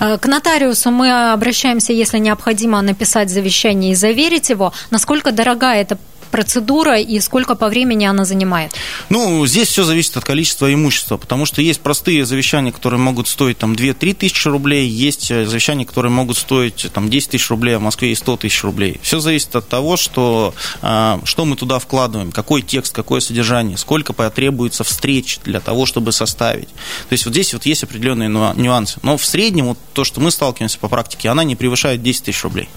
Э, 0.00 0.18
К 0.18 0.26
нотариусу 0.26 0.90
мы 0.90 1.32
обращаемся, 1.32 1.92
если 1.92 2.18
необходимо 2.18 2.80
написать 2.80 3.30
завещание 3.30 3.92
и 3.92 3.94
заверить 3.94 4.50
его. 4.50 4.72
Насколько 4.90 5.30
дорога 5.30 5.74
эта 5.74 5.98
процедура 6.34 6.98
и 6.98 7.20
сколько 7.20 7.54
по 7.54 7.68
времени 7.68 8.06
она 8.06 8.24
занимает? 8.24 8.72
Ну, 9.08 9.46
здесь 9.46 9.68
все 9.68 9.84
зависит 9.84 10.16
от 10.16 10.24
количества 10.24 10.74
имущества, 10.74 11.16
потому 11.16 11.46
что 11.46 11.62
есть 11.62 11.80
простые 11.80 12.26
завещания, 12.26 12.72
которые 12.72 12.98
могут 12.98 13.28
стоить 13.28 13.58
там 13.58 13.74
2-3 13.74 14.14
тысячи 14.14 14.48
рублей, 14.48 14.88
есть 14.88 15.30
э, 15.30 15.46
завещания, 15.46 15.86
которые 15.86 16.10
могут 16.10 16.36
стоить 16.36 16.90
там 16.92 17.08
10 17.08 17.30
тысяч 17.30 17.48
рублей, 17.50 17.76
а 17.76 17.78
в 17.78 17.82
Москве 17.82 18.10
и 18.10 18.16
100 18.16 18.38
тысяч 18.38 18.64
рублей. 18.64 18.98
Все 19.00 19.20
зависит 19.20 19.54
от 19.54 19.68
того, 19.68 19.96
что, 19.96 20.54
э, 20.82 21.18
что 21.22 21.44
мы 21.44 21.54
туда 21.54 21.78
вкладываем, 21.78 22.32
какой 22.32 22.62
текст, 22.62 22.92
какое 22.92 23.20
содержание, 23.20 23.78
сколько 23.78 24.12
потребуется 24.12 24.82
встреч 24.82 25.38
для 25.44 25.60
того, 25.60 25.86
чтобы 25.86 26.10
составить. 26.10 26.68
То 27.08 27.12
есть 27.12 27.26
вот 27.26 27.30
здесь 27.30 27.52
вот 27.52 27.64
есть 27.64 27.84
определенные 27.84 28.28
нюа- 28.28 28.60
нюансы. 28.60 28.98
Но 29.02 29.16
в 29.16 29.24
среднем 29.24 29.66
вот 29.66 29.78
то, 29.92 30.02
что 30.02 30.20
мы 30.20 30.32
сталкиваемся 30.32 30.80
по 30.80 30.88
практике, 30.88 31.28
она 31.28 31.44
не 31.44 31.54
превышает 31.54 32.02
10 32.02 32.24
тысяч 32.24 32.42
рублей. 32.42 32.68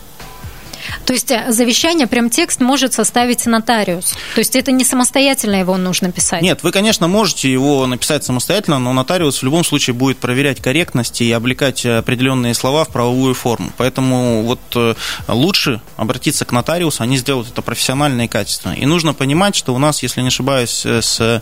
То 1.05 1.13
есть 1.13 1.31
э, 1.31 1.51
завещание, 1.51 2.07
прям 2.07 2.29
текст 2.29 2.59
может 2.59 2.93
составить 2.93 3.45
нотариус. 3.45 4.15
То 4.35 4.39
есть 4.39 4.55
это 4.55 4.71
не 4.71 4.83
самостоятельно 4.83 5.55
его 5.55 5.77
нужно 5.77 6.11
писать. 6.11 6.41
Нет, 6.41 6.63
вы, 6.63 6.71
конечно, 6.71 7.07
можете 7.07 7.51
его 7.51 7.85
написать 7.87 8.23
самостоятельно, 8.23 8.79
но 8.79 8.93
нотариус 8.93 9.39
в 9.39 9.43
любом 9.43 9.63
случае 9.63 9.93
будет 9.93 10.17
проверять 10.17 10.61
корректность 10.61 11.21
и 11.21 11.31
облекать 11.31 11.85
определенные 11.85 12.53
слова 12.53 12.83
в 12.83 12.89
правовую 12.89 13.33
форму. 13.33 13.71
Поэтому 13.77 14.43
вот 14.43 14.59
э, 14.75 14.95
лучше 15.27 15.81
обратиться 15.95 16.45
к 16.45 16.51
нотариусу, 16.51 17.03
они 17.03 17.17
сделают 17.17 17.49
это 17.49 17.61
профессионально 17.61 18.23
и 18.23 18.27
качественно. 18.27 18.73
И 18.73 18.85
нужно 18.85 19.13
понимать, 19.13 19.55
что 19.55 19.73
у 19.73 19.77
нас, 19.77 20.03
если 20.03 20.21
не 20.21 20.27
ошибаюсь, 20.27 20.85
э, 20.85 21.01
с, 21.01 21.41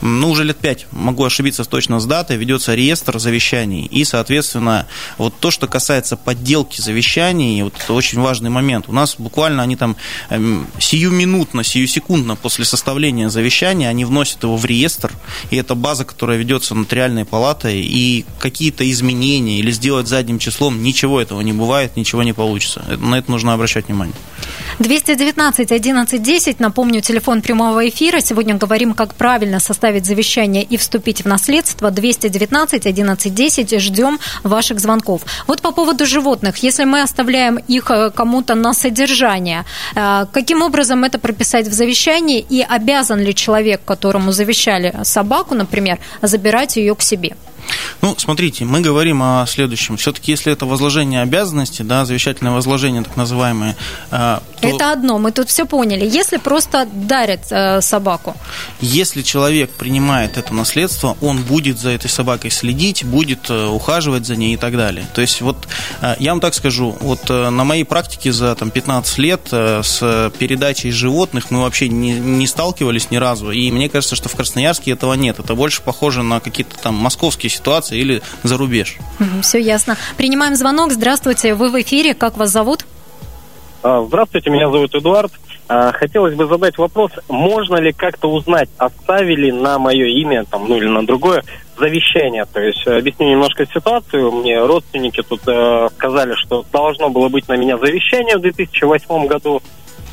ну, 0.00 0.30
уже 0.30 0.44
лет 0.44 0.58
пять, 0.58 0.86
могу 0.90 1.24
ошибиться 1.24 1.64
точно 1.64 2.00
с 2.00 2.06
датой, 2.06 2.36
ведется 2.36 2.74
реестр 2.74 3.18
завещаний. 3.18 3.86
И, 3.86 4.04
соответственно, 4.04 4.86
вот 5.18 5.34
то, 5.38 5.50
что 5.50 5.66
касается 5.66 6.16
подделки 6.16 6.80
завещаний, 6.80 7.62
вот 7.62 7.74
это 7.82 7.92
очень 7.92 8.20
важный 8.20 8.50
момент. 8.50 8.79
У 8.88 8.92
нас 8.92 9.16
буквально 9.18 9.62
они 9.62 9.76
там 9.76 9.96
эм, 10.30 10.66
сиюминутно, 10.78 11.64
сиюсекундно 11.64 12.36
после 12.36 12.64
составления 12.64 13.28
завещания 13.28 13.88
они 13.88 14.04
вносят 14.04 14.42
его 14.42 14.56
в 14.56 14.64
реестр, 14.64 15.12
и 15.50 15.56
это 15.56 15.74
база, 15.74 16.04
которая 16.04 16.38
ведется 16.38 16.74
нотариальной 16.74 17.24
палатой, 17.24 17.80
и 17.80 18.24
какие-то 18.38 18.88
изменения 18.90 19.58
или 19.58 19.70
сделать 19.70 20.08
задним 20.08 20.38
числом, 20.38 20.82
ничего 20.82 21.20
этого 21.20 21.40
не 21.40 21.52
бывает, 21.52 21.96
ничего 21.96 22.22
не 22.22 22.32
получится. 22.32 22.84
На 22.98 23.18
это 23.18 23.30
нужно 23.30 23.54
обращать 23.54 23.86
внимание. 23.88 24.14
219 24.80 25.72
11 25.72 26.22
10, 26.22 26.58
напомню, 26.60 27.02
телефон 27.02 27.42
прямого 27.42 27.86
эфира. 27.86 28.20
Сегодня 28.20 28.54
говорим, 28.54 28.94
как 28.94 29.14
правильно 29.14 29.60
составить 29.60 30.06
завещание 30.06 30.62
и 30.62 30.78
вступить 30.78 31.22
в 31.22 31.28
наследство. 31.28 31.90
219 31.90 32.86
11 32.86 33.34
10, 33.34 33.80
ждем 33.80 34.18
ваших 34.42 34.80
звонков. 34.80 35.20
Вот 35.46 35.60
по 35.60 35.72
поводу 35.72 36.06
животных. 36.06 36.56
Если 36.62 36.84
мы 36.84 37.02
оставляем 37.02 37.58
их 37.58 37.90
э, 37.90 38.10
кому-то 38.10 38.54
на 38.54 38.72
содержание, 38.72 39.66
э, 39.94 40.24
каким 40.32 40.62
образом 40.62 41.04
это 41.04 41.18
прописать 41.18 41.68
в 41.68 41.72
завещании 41.74 42.46
и 42.48 42.62
обязан 42.62 43.20
ли 43.20 43.34
человек, 43.34 43.82
которому 43.84 44.32
завещали 44.32 44.94
собаку, 45.02 45.54
например, 45.54 45.98
забирать 46.22 46.78
ее 46.78 46.94
к 46.94 47.02
себе? 47.02 47.36
Ну, 48.02 48.14
смотрите, 48.18 48.64
мы 48.64 48.80
говорим 48.80 49.22
о 49.22 49.46
следующем. 49.46 49.96
Все-таки, 49.96 50.32
если 50.32 50.52
это 50.52 50.66
возложение 50.66 51.22
обязанности, 51.22 51.82
да, 51.82 52.04
завещательное 52.04 52.52
возложение, 52.52 53.02
так 53.02 53.16
называемое, 53.16 53.76
э, 54.10 54.38
то 54.60 54.68
Это 54.68 54.92
одно, 54.92 55.18
мы 55.18 55.32
тут 55.32 55.48
все 55.48 55.66
поняли. 55.66 56.04
Если 56.04 56.36
просто 56.36 56.86
дарят 56.92 57.46
э, 57.50 57.80
собаку, 57.80 58.36
если 58.80 59.22
человек 59.22 59.70
принимает 59.70 60.36
это 60.36 60.54
наследство, 60.54 61.16
он 61.20 61.42
будет 61.42 61.78
за 61.78 61.90
этой 61.90 62.10
собакой 62.10 62.50
следить, 62.50 63.04
будет 63.04 63.50
э, 63.50 63.66
ухаживать 63.66 64.26
за 64.26 64.36
ней 64.36 64.54
и 64.54 64.56
так 64.56 64.76
далее. 64.76 65.06
То 65.14 65.20
есть 65.20 65.40
вот 65.40 65.68
э, 66.02 66.16
я 66.18 66.32
вам 66.32 66.40
так 66.40 66.54
скажу, 66.54 66.96
вот 67.00 67.30
э, 67.30 67.50
на 67.50 67.64
моей 67.64 67.84
практике 67.84 68.32
за 68.32 68.54
там, 68.54 68.70
15 68.70 69.18
лет 69.18 69.48
э, 69.52 69.82
с 69.82 70.30
передачей 70.38 70.90
животных 70.90 71.50
мы 71.50 71.62
вообще 71.62 71.88
не, 71.88 72.12
не 72.12 72.46
сталкивались 72.46 73.10
ни 73.10 73.16
разу. 73.16 73.50
И 73.50 73.70
мне 73.70 73.88
кажется, 73.88 74.16
что 74.16 74.28
в 74.28 74.36
Красноярске 74.36 74.92
этого 74.92 75.14
нет. 75.14 75.38
Это 75.38 75.54
больше 75.54 75.82
похоже 75.82 76.22
на 76.22 76.40
какие-то 76.40 76.76
там 76.76 76.94
московские 76.94 77.50
ситуации 77.50 77.59
или 77.94 78.22
за 78.42 78.56
рубеж. 78.56 78.96
все 79.42 79.58
ясно. 79.58 79.96
Принимаем 80.16 80.56
звонок. 80.56 80.92
Здравствуйте, 80.92 81.54
вы 81.54 81.70
в 81.70 81.80
эфире. 81.80 82.14
Как 82.14 82.36
вас 82.36 82.50
зовут? 82.50 82.84
А, 83.82 84.04
Здравствуйте, 84.06 84.50
меня 84.50 84.70
зовут 84.70 84.94
Эдуард. 84.94 85.32
А, 85.68 85.92
Хотелось 85.92 86.34
бы 86.34 86.46
задать 86.46 86.76
вопрос, 86.78 87.12
можно 87.28 87.76
ли 87.76 87.92
как-то 87.92 88.30
узнать, 88.30 88.68
оставили 88.76 89.50
на 89.52 89.78
мое 89.78 90.06
имя, 90.06 90.44
там, 90.44 90.66
ну 90.68 90.76
или 90.76 90.86
на 90.88 91.06
другое, 91.06 91.44
завещание. 91.78 92.44
То 92.44 92.60
есть 92.60 92.86
э, 92.86 92.98
объясню 92.98 93.30
немножко 93.30 93.64
ситуацию. 93.66 94.30
Мне 94.32 94.58
родственники 94.64 95.22
тут 95.22 95.40
э, 95.46 95.88
сказали, 95.96 96.34
что 96.34 96.64
должно 96.72 97.08
было 97.08 97.28
быть 97.28 97.48
на 97.48 97.56
меня 97.56 97.78
завещание 97.78 98.36
в 98.36 98.40
2008 98.40 99.26
году, 99.26 99.62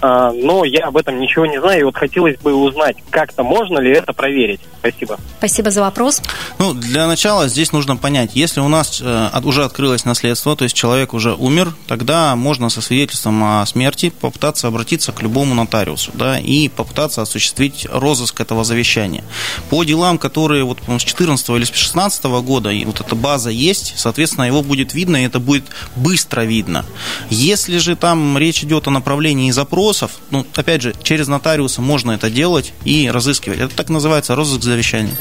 но 0.02 0.64
я 0.66 0.86
об 0.88 0.98
этом 0.98 1.20
ничего 1.20 1.46
не 1.46 1.60
знаю. 1.60 1.80
И 1.80 1.84
вот 1.84 1.96
хотелось 1.96 2.38
бы 2.40 2.54
узнать, 2.54 2.98
как-то 3.10 3.44
можно 3.44 3.80
ли 3.80 3.92
это 3.92 4.14
проверить. 4.14 4.60
Спасибо. 4.80 5.18
Спасибо 5.40 5.72
за 5.72 5.82
вопрос. 5.82 6.22
Ну, 6.60 6.74
для 6.74 7.08
начала 7.08 7.48
здесь 7.48 7.72
нужно 7.72 7.98
понять, 7.98 8.32
если 8.36 8.60
у 8.60 8.68
нас 8.68 9.02
э, 9.04 9.30
от- 9.34 9.46
уже 9.46 9.64
открылось 9.66 10.06
наследство, 10.06 10.56
то 10.56 10.64
есть 10.64 10.76
человек 10.76 11.14
уже 11.14 11.34
умер, 11.34 11.74
тогда 11.88 12.36
можно 12.36 12.70
со 12.70 12.82
свидетельством 12.82 13.44
о 13.44 13.66
смерти 13.66 14.10
попытаться 14.10 14.68
обратиться 14.68 15.12
к 15.12 15.22
любому 15.22 15.56
нотариусу, 15.56 16.12
да, 16.14 16.40
и 16.40 16.70
попытаться 16.70 17.22
осуществить 17.22 17.88
розыск 17.92 18.40
этого 18.40 18.64
завещания. 18.64 19.24
По 19.70 19.84
делам, 19.84 20.18
которые 20.18 20.64
вот, 20.64 20.80
по-моему, 20.80 21.00
с 21.00 21.04
14 21.04 21.50
или 21.50 21.64
с 21.64 21.74
16 21.74 22.24
года, 22.42 22.70
и 22.70 22.86
вот 22.86 23.02
эта 23.02 23.16
база 23.16 23.50
есть, 23.50 23.94
соответственно, 23.98 24.46
его 24.46 24.62
будет 24.64 24.94
видно, 24.94 25.18
и 25.18 25.26
это 25.26 25.40
будет 25.40 25.66
быстро 25.96 26.42
видно. 26.42 26.86
Если 27.30 27.78
же 27.78 27.96
там 27.96 28.38
речь 28.38 28.64
идет 28.64 28.88
о 28.88 28.92
направлении 28.92 29.52
запросов, 29.88 30.19
ну, 30.32 30.45
опять 30.56 30.82
же, 30.82 30.93
через 31.02 31.28
нотариуса 31.28 31.82
можно 31.82 32.12
это 32.12 32.30
делать 32.30 32.73
и 32.84 33.10
разыскивать. 33.10 33.60
Это 33.60 33.76
так 33.76 33.89
называется 33.89 34.36
розыск 34.36 34.63
завещания. 34.63 35.15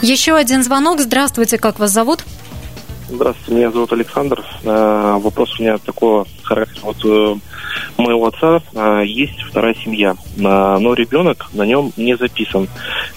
Еще 0.00 0.34
один 0.34 0.62
звонок. 0.62 1.00
Здравствуйте, 1.00 1.58
как 1.58 1.80
вас 1.80 1.90
зовут? 1.90 2.24
Здравствуйте, 3.10 3.52
меня 3.54 3.70
зовут 3.70 3.92
Александр. 3.92 4.44
Э, 4.62 5.18
Вопрос 5.20 5.58
у 5.58 5.62
меня 5.62 5.78
такого 5.78 6.26
характера. 6.42 6.80
Вот 6.82 6.96
э, 7.04 7.36
у 7.96 8.02
моего 8.02 8.26
отца 8.26 8.62
э, 8.74 9.02
есть 9.06 9.40
вторая 9.42 9.74
семья, 9.82 10.14
но 10.36 10.94
ребенок 10.94 11.48
на 11.52 11.62
нем 11.64 11.92
не 11.96 12.16
записан. 12.16 12.68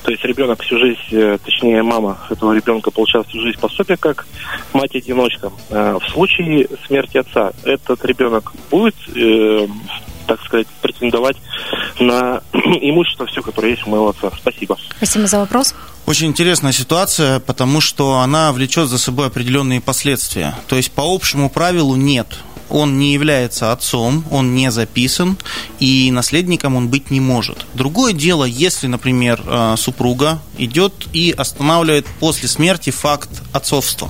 То 0.04 0.12
есть 0.12 0.24
ребенок 0.24 0.64
всю 0.64 0.78
жизнь, 0.78 1.00
э, 1.12 1.38
точнее 1.44 1.84
мама 1.84 2.18
этого 2.30 2.54
ребенка 2.54 2.90
получала 2.90 3.26
всю 3.26 3.42
жизнь 3.42 3.60
пособие 3.60 3.98
как 3.98 4.26
мать-одиночка. 4.74 5.52
Э, 5.70 6.00
В 6.02 6.10
случае 6.10 6.68
смерти 6.88 7.18
отца 7.18 7.52
этот 7.64 8.04
ребенок 8.06 8.54
будет, 8.72 8.96
э, 9.14 9.68
так 10.28 10.42
сказать, 10.44 10.68
претендовать 10.82 11.38
на 12.00 12.42
имущество 12.54 13.26
все, 13.26 13.42
которое 13.42 13.72
есть 13.72 13.86
у 13.86 13.90
моего 13.90 14.10
отца. 14.10 14.32
Спасибо. 14.38 14.78
Спасибо 14.98 15.28
за 15.28 15.40
вопрос. 15.40 15.74
Очень 16.06 16.28
интересная 16.28 16.72
ситуация, 16.72 17.40
потому 17.40 17.80
что 17.80 18.20
она 18.20 18.52
влечет 18.52 18.90
за 18.90 18.98
собой 18.98 19.28
определенные 19.28 19.82
последствия. 19.82 20.56
То 20.68 20.76
есть 20.76 20.92
по 20.92 21.04
общему 21.04 21.50
правилу 21.50 21.96
нет. 21.96 22.28
Он 22.70 22.98
не 22.98 23.14
является 23.14 23.74
отцом, 23.74 24.24
он 24.32 24.56
не 24.56 24.72
записан, 24.72 25.38
и 25.80 26.10
наследником 26.10 26.78
он 26.78 26.88
быть 26.88 27.12
не 27.12 27.20
может. 27.20 27.66
Другое 27.74 28.14
дело, 28.14 28.46
если, 28.46 28.88
например, 28.88 29.42
э, 29.46 29.76
супруга 29.78 30.40
идет 30.58 30.94
и 31.12 31.36
останавливает 31.38 32.08
после 32.22 32.48
смерти 32.48 32.90
факт 32.90 33.30
отцовства 33.52 34.10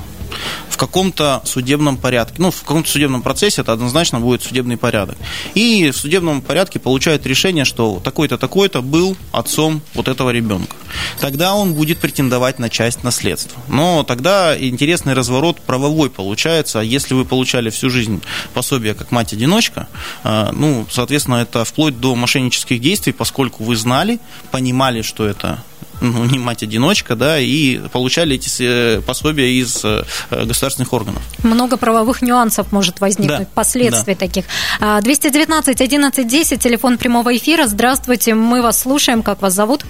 в 0.70 0.78
каком-то 0.78 1.42
судебном 1.46 1.98
порядке. 1.98 2.36
Ну, 2.38 2.52
в 2.52 2.62
каком-то 2.62 2.90
судебном 2.90 3.22
процессе 3.22 3.62
это 3.62 3.74
однозначно 3.74 4.20
будет 4.20 4.44
судебный 4.44 4.78
порядок. 4.78 5.18
И 5.56 5.92
в 5.92 5.98
судебном 5.98 6.42
порядке 6.42 6.80
получает 6.80 7.26
решение, 7.26 7.66
что 7.66 8.02
такой-то, 8.04 8.38
такой-то 8.38 8.82
был 8.82 9.18
отцом 9.32 9.82
вот 9.94 10.08
этого 10.08 10.30
ребенка. 10.30 10.76
Тогда 11.20 11.54
он 11.54 11.74
будет 11.74 12.00
претендовать 12.00 12.60
на 12.60 12.70
часть 12.70 13.04
наследства. 13.04 13.62
Но 13.68 14.04
тогда 14.04 14.58
интересный 14.58 15.14
разворот 15.14 15.60
правовой 15.62 16.10
получается. 16.10 16.80
Если 16.80 17.14
вы 17.14 17.26
получали 17.26 17.70
всю 17.70 17.90
жизнь 17.90 18.22
пособие 18.54 18.94
как 18.94 19.12
мать-одиночка, 19.12 19.88
э, 20.24 20.50
ну, 20.54 20.86
соответственно, 20.90 21.36
это 21.36 21.66
вплоть 21.66 22.00
до 22.00 22.16
мошеннических 22.16 22.80
действий, 22.82 23.14
поскольку 23.14 23.64
вы 23.64 23.76
знали, 23.76 24.20
понимали, 24.52 25.02
что 25.02 25.26
это 25.26 25.64
ну, 26.02 26.26
не 26.26 26.40
мать-одиночка, 26.40 27.16
да, 27.16 27.40
и 27.40 27.80
получали 27.90 28.36
эти 28.36 28.98
э, 28.98 29.02
пособия 29.02 29.52
из 29.52 29.84
э, 29.86 30.04
государственных 30.30 30.92
органов. 30.94 31.22
Много 31.44 31.78
правовых 31.78 32.22
нюансов 32.22 32.72
может 32.72 33.00
возникнуть, 33.00 33.40
да, 33.40 33.48
последствий 33.54 34.16
да. 34.16 34.20
таких. 34.20 34.46
219 34.80 35.80
11 35.80 36.28
10, 36.28 36.62
телефон 36.62 36.98
прямого 36.98 37.36
эфира. 37.36 37.68
Здравствуйте, 37.68 38.34
мы 38.34 38.62
вас 38.62 38.82
слушаем. 38.82 39.24
Как 39.24 39.42
вас 39.42 39.54
зовут? 39.54 39.86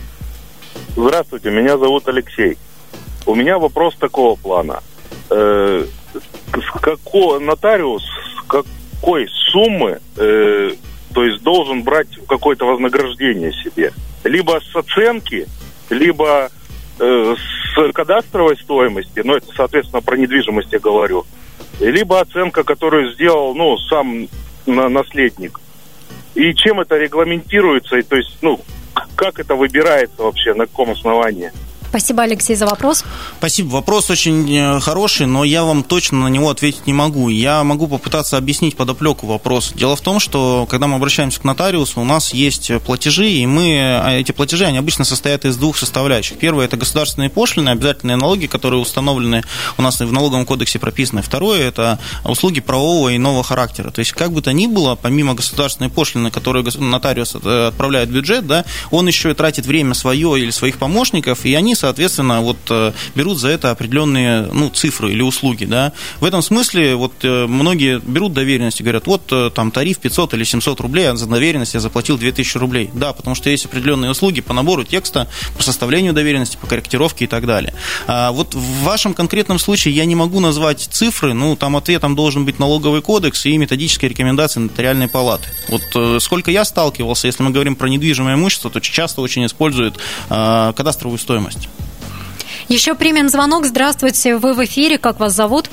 Здравствуйте, 0.95 1.49
меня 1.49 1.77
зовут 1.77 2.07
Алексей. 2.07 2.57
У 3.25 3.35
меня 3.35 3.57
вопрос 3.57 3.95
такого 3.95 4.35
плана. 4.35 4.81
Э, 5.29 5.85
с 6.53 6.81
какого 6.81 7.39
нотариус, 7.39 8.03
с 8.03 8.47
какой 8.47 9.27
суммы, 9.51 9.99
э, 10.17 10.71
то 11.13 11.23
есть 11.23 11.41
должен 11.43 11.83
брать 11.83 12.07
какое-то 12.27 12.65
вознаграждение 12.65 13.53
себе? 13.53 13.93
Либо 14.23 14.59
с 14.59 14.75
оценки, 14.75 15.47
либо 15.91 16.49
э, 16.99 17.35
с 17.35 17.91
кадастровой 17.93 18.57
стоимости, 18.57 19.21
ну 19.23 19.35
это, 19.35 19.47
соответственно, 19.55 20.01
про 20.01 20.17
недвижимость 20.17 20.71
я 20.71 20.79
говорю, 20.79 21.25
либо 21.79 22.19
оценка, 22.19 22.63
которую 22.63 23.13
сделал, 23.13 23.53
ну, 23.53 23.77
сам 23.77 24.27
на 24.65 24.89
наследник. 24.89 25.59
И 26.33 26.53
чем 26.55 26.79
это 26.79 26.97
регламентируется, 26.97 27.97
и 27.97 28.03
то 28.03 28.15
есть, 28.15 28.37
ну, 28.41 28.59
как 29.15 29.39
это 29.39 29.55
выбирается 29.55 30.23
вообще, 30.23 30.53
на 30.53 30.65
каком 30.65 30.91
основании? 30.91 31.51
Спасибо, 31.91 32.23
Алексей, 32.23 32.55
за 32.55 32.65
вопрос. 32.67 33.03
Спасибо. 33.37 33.67
Вопрос 33.67 34.09
очень 34.09 34.49
э, 34.49 34.79
хороший, 34.79 35.25
но 35.27 35.43
я 35.43 35.65
вам 35.65 35.83
точно 35.83 36.19
на 36.21 36.27
него 36.29 36.49
ответить 36.49 36.87
не 36.87 36.93
могу. 36.93 37.27
Я 37.27 37.65
могу 37.65 37.89
попытаться 37.89 38.37
объяснить 38.37 38.77
подоплеку 38.77 39.27
вопроса. 39.27 39.73
Дело 39.75 39.97
в 39.97 39.99
том, 40.01 40.21
что 40.21 40.65
когда 40.69 40.87
мы 40.87 40.95
обращаемся 40.95 41.41
к 41.41 41.43
нотариусу, 41.43 41.99
у 41.99 42.05
нас 42.05 42.33
есть 42.33 42.71
платежи, 42.85 43.29
и 43.29 43.45
мы, 43.45 43.77
а 43.81 44.13
эти 44.13 44.31
платежи, 44.31 44.63
они 44.63 44.77
обычно 44.77 45.03
состоят 45.03 45.43
из 45.43 45.57
двух 45.57 45.77
составляющих. 45.77 46.37
Первое– 46.37 46.63
это 46.67 46.77
государственные 46.77 47.29
пошлины, 47.29 47.67
обязательные 47.67 48.15
налоги, 48.15 48.45
которые 48.45 48.79
установлены 48.79 49.43
у 49.77 49.81
нас 49.81 49.99
в 49.99 50.13
налоговом 50.13 50.45
кодексе 50.45 50.79
прописаны. 50.79 51.21
Второе– 51.21 51.59
это 51.67 51.99
услуги 52.23 52.61
правового 52.61 53.09
и 53.09 53.17
иного 53.17 53.43
характера. 53.43 53.91
То 53.91 53.99
есть, 53.99 54.13
как 54.13 54.31
бы 54.31 54.41
то 54.41 54.53
ни 54.53 54.67
было, 54.67 54.95
помимо 54.95 55.33
государственной 55.33 55.89
пошлины, 55.89 56.31
которую 56.31 56.63
нотариус 56.63 57.35
э, 57.43 57.67
отправляет 57.67 58.07
в 58.07 58.13
бюджет, 58.13 58.47
да, 58.47 58.63
он 58.91 59.07
еще 59.07 59.31
и 59.31 59.33
тратит 59.33 59.65
время 59.65 59.93
свое 59.93 60.39
или 60.39 60.51
своих 60.51 60.77
помощников, 60.77 61.43
и 61.43 61.53
они 61.53 61.75
соответственно, 61.81 62.41
вот 62.41 62.57
э, 62.69 62.93
берут 63.15 63.39
за 63.39 63.49
это 63.49 63.71
определенные 63.71 64.43
ну, 64.43 64.69
цифры 64.69 65.11
или 65.11 65.21
услуги. 65.21 65.65
Да. 65.65 65.93
В 66.19 66.25
этом 66.25 66.41
смысле 66.41 66.95
вот 66.95 67.13
э, 67.23 67.47
многие 67.47 67.99
берут 67.99 68.33
доверенность 68.33 68.79
и 68.79 68.83
говорят, 68.83 69.07
вот 69.07 69.23
э, 69.31 69.49
там 69.53 69.71
тариф 69.71 69.97
500 69.97 70.35
или 70.35 70.43
700 70.43 70.79
рублей, 70.79 71.09
а 71.09 71.15
за 71.15 71.27
доверенность 71.27 71.73
я 71.73 71.79
заплатил 71.79 72.17
2000 72.17 72.57
рублей. 72.57 72.89
Да, 72.93 73.13
потому 73.13 73.35
что 73.35 73.49
есть 73.49 73.65
определенные 73.65 74.11
услуги 74.11 74.41
по 74.41 74.53
набору 74.53 74.83
текста, 74.83 75.27
по 75.57 75.63
составлению 75.63 76.13
доверенности, 76.13 76.57
по 76.61 76.67
корректировке 76.67 77.25
и 77.25 77.27
так 77.27 77.47
далее. 77.47 77.73
А 78.07 78.31
вот 78.31 78.53
в 78.53 78.83
вашем 78.83 79.15
конкретном 79.15 79.57
случае 79.57 79.95
я 79.95 80.05
не 80.05 80.15
могу 80.15 80.39
назвать 80.39 80.81
цифры, 80.81 81.33
ну, 81.33 81.55
там 81.55 81.75
ответом 81.75 82.15
должен 82.15 82.45
быть 82.45 82.59
налоговый 82.59 83.01
кодекс 83.01 83.47
и 83.47 83.57
методические 83.57 84.09
рекомендации 84.09 84.59
нотариальной 84.59 85.07
палаты. 85.07 85.49
Вот 85.67 86.21
сколько 86.21 86.51
я 86.51 86.63
сталкивался, 86.63 87.25
если 87.27 87.41
мы 87.41 87.49
говорим 87.49 87.75
про 87.75 87.87
недвижимое 87.87 88.35
имущество, 88.35 88.69
то 88.69 88.79
часто 88.79 89.21
очень 89.21 89.45
используют 89.45 89.97
кадастровую 90.29 91.17
стоимость. 91.17 91.70
Еще 92.67 92.95
примем 92.95 93.29
звонок. 93.29 93.65
Здравствуйте, 93.65 94.37
вы 94.37 94.53
в 94.53 94.63
эфире. 94.63 94.97
Как 94.97 95.19
вас 95.19 95.33
зовут? 95.33 95.69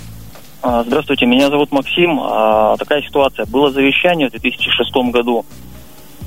А, 0.60 0.82
здравствуйте, 0.82 1.26
меня 1.26 1.50
зовут 1.50 1.70
Максим. 1.70 2.20
А, 2.20 2.76
такая 2.76 3.02
ситуация. 3.02 3.46
Было 3.46 3.70
завещание 3.70 4.28
в 4.28 4.32
2006 4.32 5.12
году. 5.12 5.46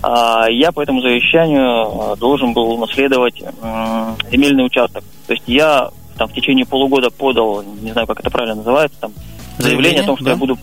А, 0.02 0.46
я 0.50 0.72
по 0.72 0.82
этому 0.82 1.02
завещанию 1.02 2.16
должен 2.18 2.54
был 2.54 2.78
наследовать 2.78 3.44
земельный 4.32 4.66
участок. 4.66 5.04
То 5.28 5.34
есть 5.34 5.44
я 5.48 5.90
там 6.18 6.30
в 6.30 6.34
течение 6.34 6.66
полугода 6.66 7.10
подал, 7.10 7.64
не 7.64 7.92
знаю, 7.92 8.08
как 8.08 8.20
это 8.20 8.30
правильно 8.30 8.56
называется, 8.56 9.00
там 9.02 9.14
заявление, 9.58 10.02
заявление 10.02 10.02
о 10.02 10.06
том, 10.06 10.16
что 10.18 10.26
да? 10.26 10.32
я 10.32 10.38
буду, 10.38 10.58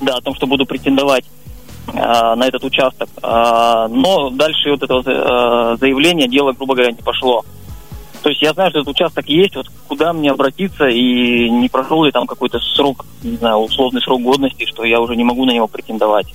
да, 0.00 0.14
о 0.14 0.20
том, 0.20 0.34
что 0.34 0.46
буду 0.46 0.66
претендовать 0.66 1.24
на 1.86 2.46
этот 2.46 2.62
участок. 2.62 3.08
но 3.22 4.30
дальше 4.30 4.70
вот 4.70 4.82
этого 4.82 5.76
заявления 5.76 6.28
дело, 6.28 6.52
грубо 6.52 6.74
говоря, 6.74 6.92
не 6.92 7.02
пошло. 7.02 7.44
То 8.22 8.30
есть 8.30 8.40
я 8.40 8.52
знаю, 8.52 8.70
что 8.70 8.80
этот 8.80 8.94
участок 8.94 9.28
есть, 9.28 9.56
вот 9.56 9.66
куда 9.88 10.12
мне 10.12 10.30
обратиться, 10.30 10.86
и 10.86 11.50
не 11.50 11.68
прошел 11.68 12.04
ли 12.04 12.12
там 12.12 12.26
какой-то 12.26 12.60
срок, 12.60 13.04
не 13.22 13.36
знаю, 13.36 13.56
условный 13.58 14.00
срок 14.00 14.22
годности, 14.22 14.64
что 14.64 14.84
я 14.84 15.00
уже 15.00 15.16
не 15.16 15.24
могу 15.24 15.44
на 15.44 15.50
него 15.50 15.66
претендовать. 15.66 16.26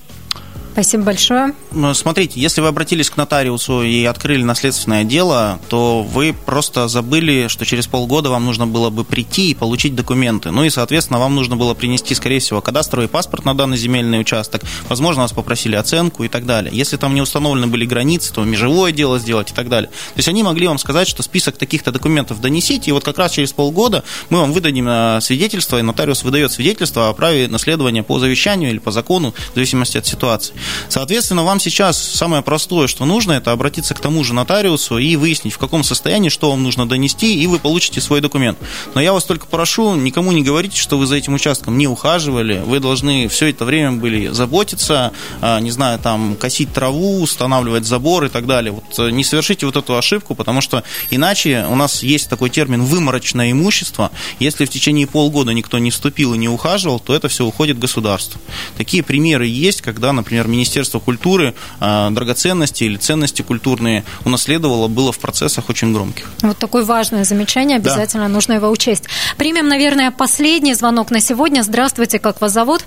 Спасибо 0.77 1.05
большое. 1.05 1.55
Смотрите, 1.95 2.39
если 2.39 2.61
вы 2.61 2.67
обратились 2.67 3.09
к 3.09 3.17
нотариусу 3.17 3.81
и 3.81 4.05
открыли 4.05 4.43
наследственное 4.43 5.03
дело, 5.03 5.59
то 5.69 6.03
вы 6.03 6.35
просто 6.45 6.87
забыли, 6.87 7.47
что 7.47 7.65
через 7.65 7.87
полгода 7.87 8.29
вам 8.29 8.45
нужно 8.45 8.67
было 8.67 8.91
бы 8.91 9.03
прийти 9.03 9.49
и 9.49 9.53
получить 9.55 9.95
документы. 9.95 10.51
Ну 10.51 10.65
и, 10.65 10.69
соответственно, 10.69 11.17
вам 11.17 11.33
нужно 11.33 11.55
было 11.55 11.73
принести, 11.73 12.13
скорее 12.13 12.37
всего, 12.37 12.61
кадастровый 12.61 13.07
паспорт 13.07 13.43
на 13.43 13.55
данный 13.55 13.75
земельный 13.75 14.21
участок. 14.21 14.61
Возможно, 14.87 15.23
вас 15.23 15.31
попросили 15.31 15.75
оценку 15.75 16.23
и 16.23 16.27
так 16.27 16.45
далее. 16.45 16.71
Если 16.71 16.95
там 16.97 17.15
не 17.15 17.21
установлены 17.21 17.65
были 17.65 17.87
границы, 17.87 18.31
то 18.31 18.43
межевое 18.43 18.91
дело 18.91 19.17
сделать 19.17 19.49
и 19.49 19.55
так 19.55 19.69
далее. 19.69 19.89
То 19.89 20.17
есть 20.17 20.27
они 20.27 20.43
могли 20.43 20.67
вам 20.67 20.77
сказать, 20.77 21.07
что 21.07 21.23
список 21.23 21.57
таких-то 21.57 21.91
документов 21.91 22.39
донесите, 22.39 22.91
и 22.91 22.93
вот 22.93 23.03
как 23.03 23.17
раз 23.17 23.31
через 23.31 23.51
полгода 23.51 24.03
мы 24.29 24.41
вам 24.41 24.53
выдадим 24.53 24.87
э, 24.87 25.21
свидетельство, 25.21 25.79
и 25.79 25.81
нотариус 25.81 26.23
выдает 26.23 26.51
свидетельство 26.51 27.09
о 27.09 27.13
праве 27.13 27.47
наследования 27.47 28.03
по 28.03 28.19
завещанию 28.19 28.69
или 28.69 28.77
по 28.77 28.91
закону, 28.91 29.33
в 29.53 29.55
зависимости 29.55 29.97
от 29.97 30.05
ситуации. 30.05 30.53
Соответственно, 30.89 31.43
вам 31.43 31.59
сейчас 31.59 31.97
самое 31.97 32.41
простое, 32.41 32.87
что 32.87 33.05
нужно, 33.05 33.33
это 33.33 33.51
обратиться 33.51 33.93
к 33.93 33.99
тому 33.99 34.23
же 34.23 34.33
нотариусу 34.33 34.97
и 34.97 35.15
выяснить, 35.15 35.53
в 35.53 35.57
каком 35.57 35.83
состоянии, 35.83 36.29
что 36.29 36.49
вам 36.49 36.63
нужно 36.63 36.87
донести, 36.87 37.41
и 37.41 37.47
вы 37.47 37.59
получите 37.59 38.01
свой 38.01 38.21
документ. 38.21 38.57
Но 38.95 39.01
я 39.01 39.13
вас 39.13 39.23
только 39.23 39.47
прошу, 39.47 39.95
никому 39.95 40.31
не 40.31 40.43
говорите, 40.43 40.79
что 40.79 40.97
вы 40.97 41.05
за 41.05 41.15
этим 41.15 41.33
участком 41.33 41.77
не 41.77 41.87
ухаживали, 41.87 42.61
вы 42.65 42.79
должны 42.79 43.27
все 43.27 43.49
это 43.49 43.65
время 43.65 43.93
были 43.93 44.27
заботиться, 44.27 45.11
а, 45.41 45.59
не 45.59 45.71
знаю, 45.71 45.99
там, 45.99 46.35
косить 46.35 46.73
траву, 46.73 47.21
устанавливать 47.21 47.85
забор 47.85 48.25
и 48.25 48.29
так 48.29 48.45
далее. 48.45 48.71
Вот 48.71 48.99
э, 48.99 49.09
не 49.11 49.23
совершите 49.23 49.65
вот 49.65 49.75
эту 49.75 49.97
ошибку, 49.97 50.35
потому 50.35 50.61
что 50.61 50.83
иначе 51.09 51.65
у 51.69 51.75
нас 51.75 52.03
есть 52.03 52.29
такой 52.29 52.49
термин 52.49 52.83
«выморочное 52.83 53.51
имущество». 53.51 54.11
Если 54.39 54.65
в 54.65 54.69
течение 54.69 55.07
полгода 55.07 55.53
никто 55.53 55.77
не 55.77 55.91
вступил 55.91 56.33
и 56.33 56.37
не 56.37 56.49
ухаживал, 56.49 56.99
то 56.99 57.13
это 57.13 57.27
все 57.27 57.45
уходит 57.45 57.79
государству. 57.79 58.39
Такие 58.77 59.03
примеры 59.03 59.47
есть, 59.47 59.81
когда, 59.81 60.13
например, 60.13 60.47
Министерство 60.57 60.97
культуры 60.99 61.53
а, 61.79 62.09
драгоценности 62.09 62.83
или 62.83 62.97
ценности 62.97 63.43
культурные 63.43 64.03
унаследовало, 64.25 64.87
было 64.87 65.11
в 65.11 65.19
процессах 65.19 65.69
очень 65.69 65.93
громких. 65.93 66.31
Вот 66.41 66.57
такое 66.57 66.83
важное 66.83 67.23
замечание, 67.25 67.77
обязательно 67.77 68.23
да. 68.23 68.29
нужно 68.29 68.53
его 68.53 68.69
учесть. 68.69 69.03
Примем, 69.37 69.67
наверное, 69.67 70.09
последний 70.09 70.73
звонок 70.73 71.11
на 71.11 71.19
сегодня. 71.19 71.61
Здравствуйте, 71.61 72.17
как 72.17 72.41
вас 72.41 72.53
зовут? 72.53 72.85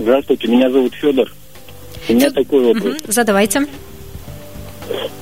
Здравствуйте, 0.00 0.48
меня 0.48 0.68
зовут 0.68 0.94
Федор. 0.94 1.32
У 2.08 2.12
меня 2.12 2.26
Фед... 2.26 2.34
такой 2.34 2.64
вопрос. 2.64 2.96
Угу. 2.96 3.12
Задавайте. 3.12 3.66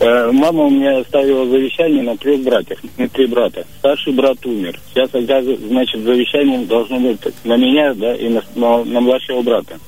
Э, 0.01 0.31
мама 0.33 0.65
у 0.65 0.71
меня 0.71 1.01
оставила 1.01 1.47
завещание 1.47 2.03
на 2.03 2.17
трех 2.17 2.41
братьев, 2.41 2.79
на 2.97 3.09
три 3.11 3.27
брата. 3.27 3.67
Старший 3.79 4.15
брат 4.15 4.45
умер. 4.47 4.81
Сейчас, 4.95 5.11
значит, 5.11 6.03
завещание 6.03 6.65
должно 6.67 6.99
быть 6.99 7.21
на 7.45 7.57
меня, 7.57 7.93
да, 7.93 8.15
и 8.15 8.31
на, 8.31 8.43
на, 8.55 8.85
на 8.85 9.01
младшего 9.01 9.43
брата. 9.43 9.79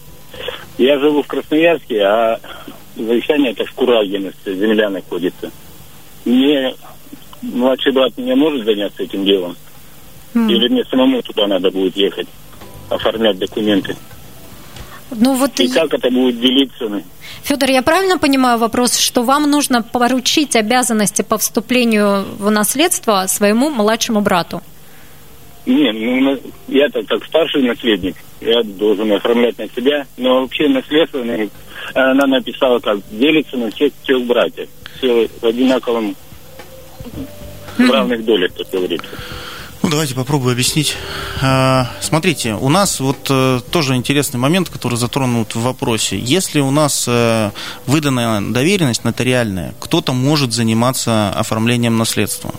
Я 0.78 0.98
живу 0.98 1.22
в 1.22 1.26
Красноярске, 1.26 2.00
а 2.02 2.40
завещание 2.96 3.52
это 3.52 3.64
в 3.64 3.72
Курагино, 3.72 4.32
земля 4.44 4.90
находится. 4.90 5.50
Мне 6.24 6.74
младший 7.42 7.92
брат 7.92 8.16
не 8.16 8.34
может 8.34 8.64
заняться 8.64 9.02
этим 9.02 9.24
делом? 9.24 9.56
Mm. 10.34 10.50
Или 10.50 10.68
мне 10.68 10.84
самому 10.84 11.22
туда 11.22 11.46
надо 11.46 11.70
будет 11.70 11.96
ехать, 11.96 12.26
оформлять 12.88 13.38
документы? 13.38 13.96
Ну 15.10 15.34
вот 15.34 15.60
и 15.60 15.68
как 15.68 15.92
это 15.94 16.10
будет 16.10 16.40
делиться? 16.40 17.02
Федор, 17.42 17.70
я 17.70 17.82
правильно 17.82 18.18
понимаю 18.18 18.58
вопрос, 18.58 18.96
что 18.98 19.22
вам 19.22 19.50
нужно 19.50 19.82
поручить 19.82 20.56
обязанности 20.56 21.22
по 21.22 21.38
вступлению 21.38 22.24
в 22.38 22.50
наследство 22.50 23.26
своему 23.28 23.70
младшему 23.70 24.22
брату? 24.22 24.62
Не, 25.66 25.92
ну 25.92 26.38
я-то 26.68 27.02
как 27.04 27.24
старший 27.24 27.62
наследник, 27.62 28.16
я 28.44 28.62
должен 28.62 29.12
оформлять 29.12 29.58
на 29.58 29.68
себя, 29.68 30.06
но 30.16 30.40
вообще 30.40 30.68
наследственный, 30.68 31.50
она 31.94 32.26
написала, 32.26 32.78
как 32.78 32.98
делится 33.10 33.56
на 33.56 33.70
всех 33.70 33.92
трех 34.04 34.22
братьев, 34.24 34.68
все 34.98 35.28
в 35.40 35.44
одинаковом, 35.44 36.16
в 37.78 37.90
равных 37.90 38.24
долях, 38.24 38.52
как 38.56 38.70
говорится. 38.70 39.08
Ну, 39.84 39.90
давайте 39.90 40.14
попробую 40.14 40.52
объяснить. 40.52 40.96
А, 41.42 41.90
смотрите, 42.00 42.54
у 42.54 42.70
нас 42.70 43.00
вот 43.00 43.26
э, 43.28 43.60
тоже 43.70 43.96
интересный 43.96 44.40
момент, 44.40 44.70
который 44.70 44.96
затронут 44.96 45.54
в 45.54 45.60
вопросе. 45.60 46.18
Если 46.18 46.60
у 46.60 46.70
нас 46.70 47.04
э, 47.06 47.50
выданная 47.86 48.40
доверенность 48.40 49.04
нотариальная, 49.04 49.74
кто-то 49.78 50.14
может 50.14 50.54
заниматься 50.54 51.28
оформлением 51.28 51.98
наследства. 51.98 52.54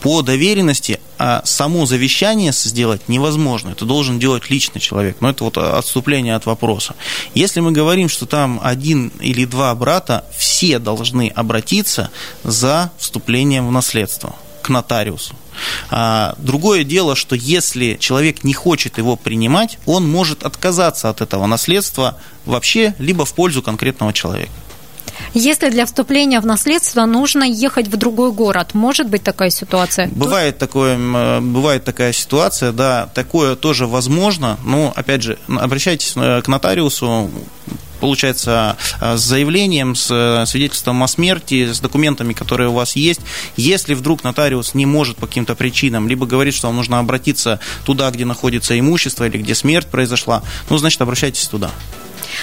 По 0.00 0.22
доверенности 0.22 0.98
а 1.16 1.42
само 1.44 1.86
завещание 1.86 2.50
сделать 2.52 3.08
невозможно. 3.08 3.70
Это 3.70 3.84
должен 3.84 4.18
делать 4.18 4.50
личный 4.50 4.80
человек. 4.80 5.18
Но 5.20 5.30
это 5.30 5.44
вот 5.44 5.56
отступление 5.56 6.34
от 6.34 6.44
вопроса. 6.44 6.96
Если 7.34 7.60
мы 7.60 7.70
говорим, 7.70 8.08
что 8.08 8.26
там 8.26 8.58
один 8.60 9.12
или 9.20 9.44
два 9.44 9.72
брата, 9.76 10.24
все 10.36 10.80
должны 10.80 11.28
обратиться 11.28 12.10
за 12.42 12.90
вступлением 12.98 13.68
в 13.68 13.70
наследство 13.70 14.34
к 14.60 14.70
нотариусу. 14.70 15.36
А, 15.90 16.34
другое 16.38 16.84
дело, 16.84 17.16
что 17.16 17.34
если 17.34 17.96
человек 18.00 18.44
не 18.44 18.54
хочет 18.54 18.98
его 18.98 19.16
принимать, 19.16 19.78
он 19.86 20.08
может 20.08 20.42
отказаться 20.42 21.08
от 21.08 21.20
этого 21.20 21.46
наследства 21.46 22.18
вообще, 22.44 22.94
либо 22.98 23.24
в 23.24 23.34
пользу 23.34 23.62
конкретного 23.62 24.12
человека. 24.12 24.52
Если 25.32 25.68
для 25.70 25.86
вступления 25.86 26.40
в 26.40 26.46
наследство 26.46 27.04
нужно 27.04 27.44
ехать 27.44 27.88
в 27.88 27.96
другой 27.96 28.32
город, 28.32 28.74
может 28.74 29.08
быть 29.08 29.22
такая 29.22 29.50
ситуация? 29.50 30.08
Бывает, 30.08 30.58
такое, 30.58 30.96
э, 30.96 31.40
бывает 31.40 31.84
такая 31.84 32.12
ситуация, 32.12 32.72
да, 32.72 33.08
такое 33.14 33.56
тоже 33.56 33.86
возможно, 33.86 34.58
но, 34.64 34.92
опять 34.94 35.22
же, 35.22 35.38
обращайтесь 35.48 36.12
э, 36.16 36.42
к 36.42 36.48
нотариусу, 36.48 37.30
получается, 38.04 38.76
э, 39.00 39.16
с 39.16 39.20
заявлением, 39.22 39.94
с 39.94 40.10
э, 40.10 40.44
свидетельством 40.44 41.02
о 41.02 41.08
смерти, 41.08 41.72
с 41.72 41.80
документами, 41.80 42.34
которые 42.34 42.68
у 42.68 42.74
вас 42.74 42.96
есть. 42.96 43.22
Если 43.56 43.94
вдруг 43.94 44.22
нотариус 44.22 44.74
не 44.74 44.84
может 44.84 45.16
по 45.16 45.26
каким-то 45.26 45.54
причинам, 45.54 46.06
либо 46.06 46.26
говорит, 46.26 46.52
что 46.52 46.66
вам 46.66 46.76
нужно 46.76 46.98
обратиться 46.98 47.60
туда, 47.86 48.10
где 48.10 48.26
находится 48.26 48.78
имущество 48.78 49.26
или 49.26 49.38
где 49.38 49.54
смерть 49.54 49.86
произошла, 49.86 50.42
ну, 50.68 50.76
значит, 50.76 51.00
обращайтесь 51.00 51.48
туда. 51.48 51.70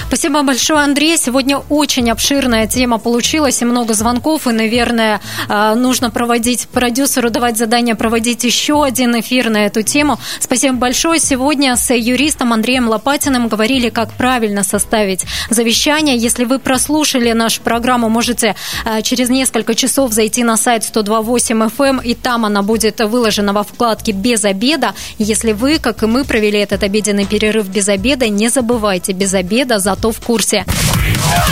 Спасибо 0.08 0.44
большое, 0.44 0.84
Андрей. 0.84 1.18
Сегодня 1.18 1.58
очень 1.70 2.10
обширная 2.12 2.68
тема 2.68 2.98
получилась 2.98 3.62
и 3.62 3.66
много 3.66 3.94
звонков, 3.94 4.48
и, 4.48 4.52
наверное, 4.52 5.22
э, 5.50 5.76
нужно 5.76 6.10
проводить 6.10 6.68
продюсеру, 6.68 7.30
давать 7.30 7.58
задание 7.58 7.96
проводить 7.96 8.44
еще 8.44 8.84
один 8.84 9.20
эфир 9.20 9.50
на 9.50 9.66
эту 9.66 9.84
тему. 9.84 10.20
Спасибо 10.40 10.76
большое. 10.76 11.20
Сегодня 11.20 11.76
с 11.76 11.94
юристом 11.94 12.54
Андреем 12.54 12.88
Лопатиным 12.90 13.48
говорили, 13.48 13.90
как 13.90 14.12
правильно 14.14 14.64
составить 14.64 15.26
завещание. 15.50 16.18
Если 16.18 16.46
вы 16.46 16.60
прослушали 16.60 17.32
нашу 17.32 17.62
программу, 17.62 18.10
можете 18.10 18.56
э, 18.86 19.02
через 19.02 19.30
несколько 19.30 19.76
часов 19.76 20.14
зайти 20.14 20.44
на 20.44 20.58
сайт 20.58 20.84
128 20.84 21.64
FM, 21.64 21.90
эм, 21.90 22.00
и 22.00 22.14
там 22.14 22.46
она 22.46 22.62
будет 22.62 23.00
выложена 23.00 23.54
во 23.54 23.64
вкладке 23.64 24.12
«Без 24.12 24.46
обеда». 24.46 24.94
Если 25.18 25.52
вы, 25.52 25.80
как 25.80 26.04
и 26.04 26.06
мы, 26.06 26.24
провели 26.24 26.60
этот 26.60 26.84
обеденный 26.84 27.26
перерыв 27.26 27.68
без 27.68 27.90
обеда, 27.90 28.28
не 28.28 28.50
забывайте, 28.50 29.14
без 29.14 29.34
обеда 29.34 29.80
зато 29.82 30.10
в 30.10 30.20
курсе. 30.20 30.66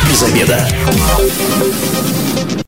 Без 0.09 0.23
обеда. 0.23 0.67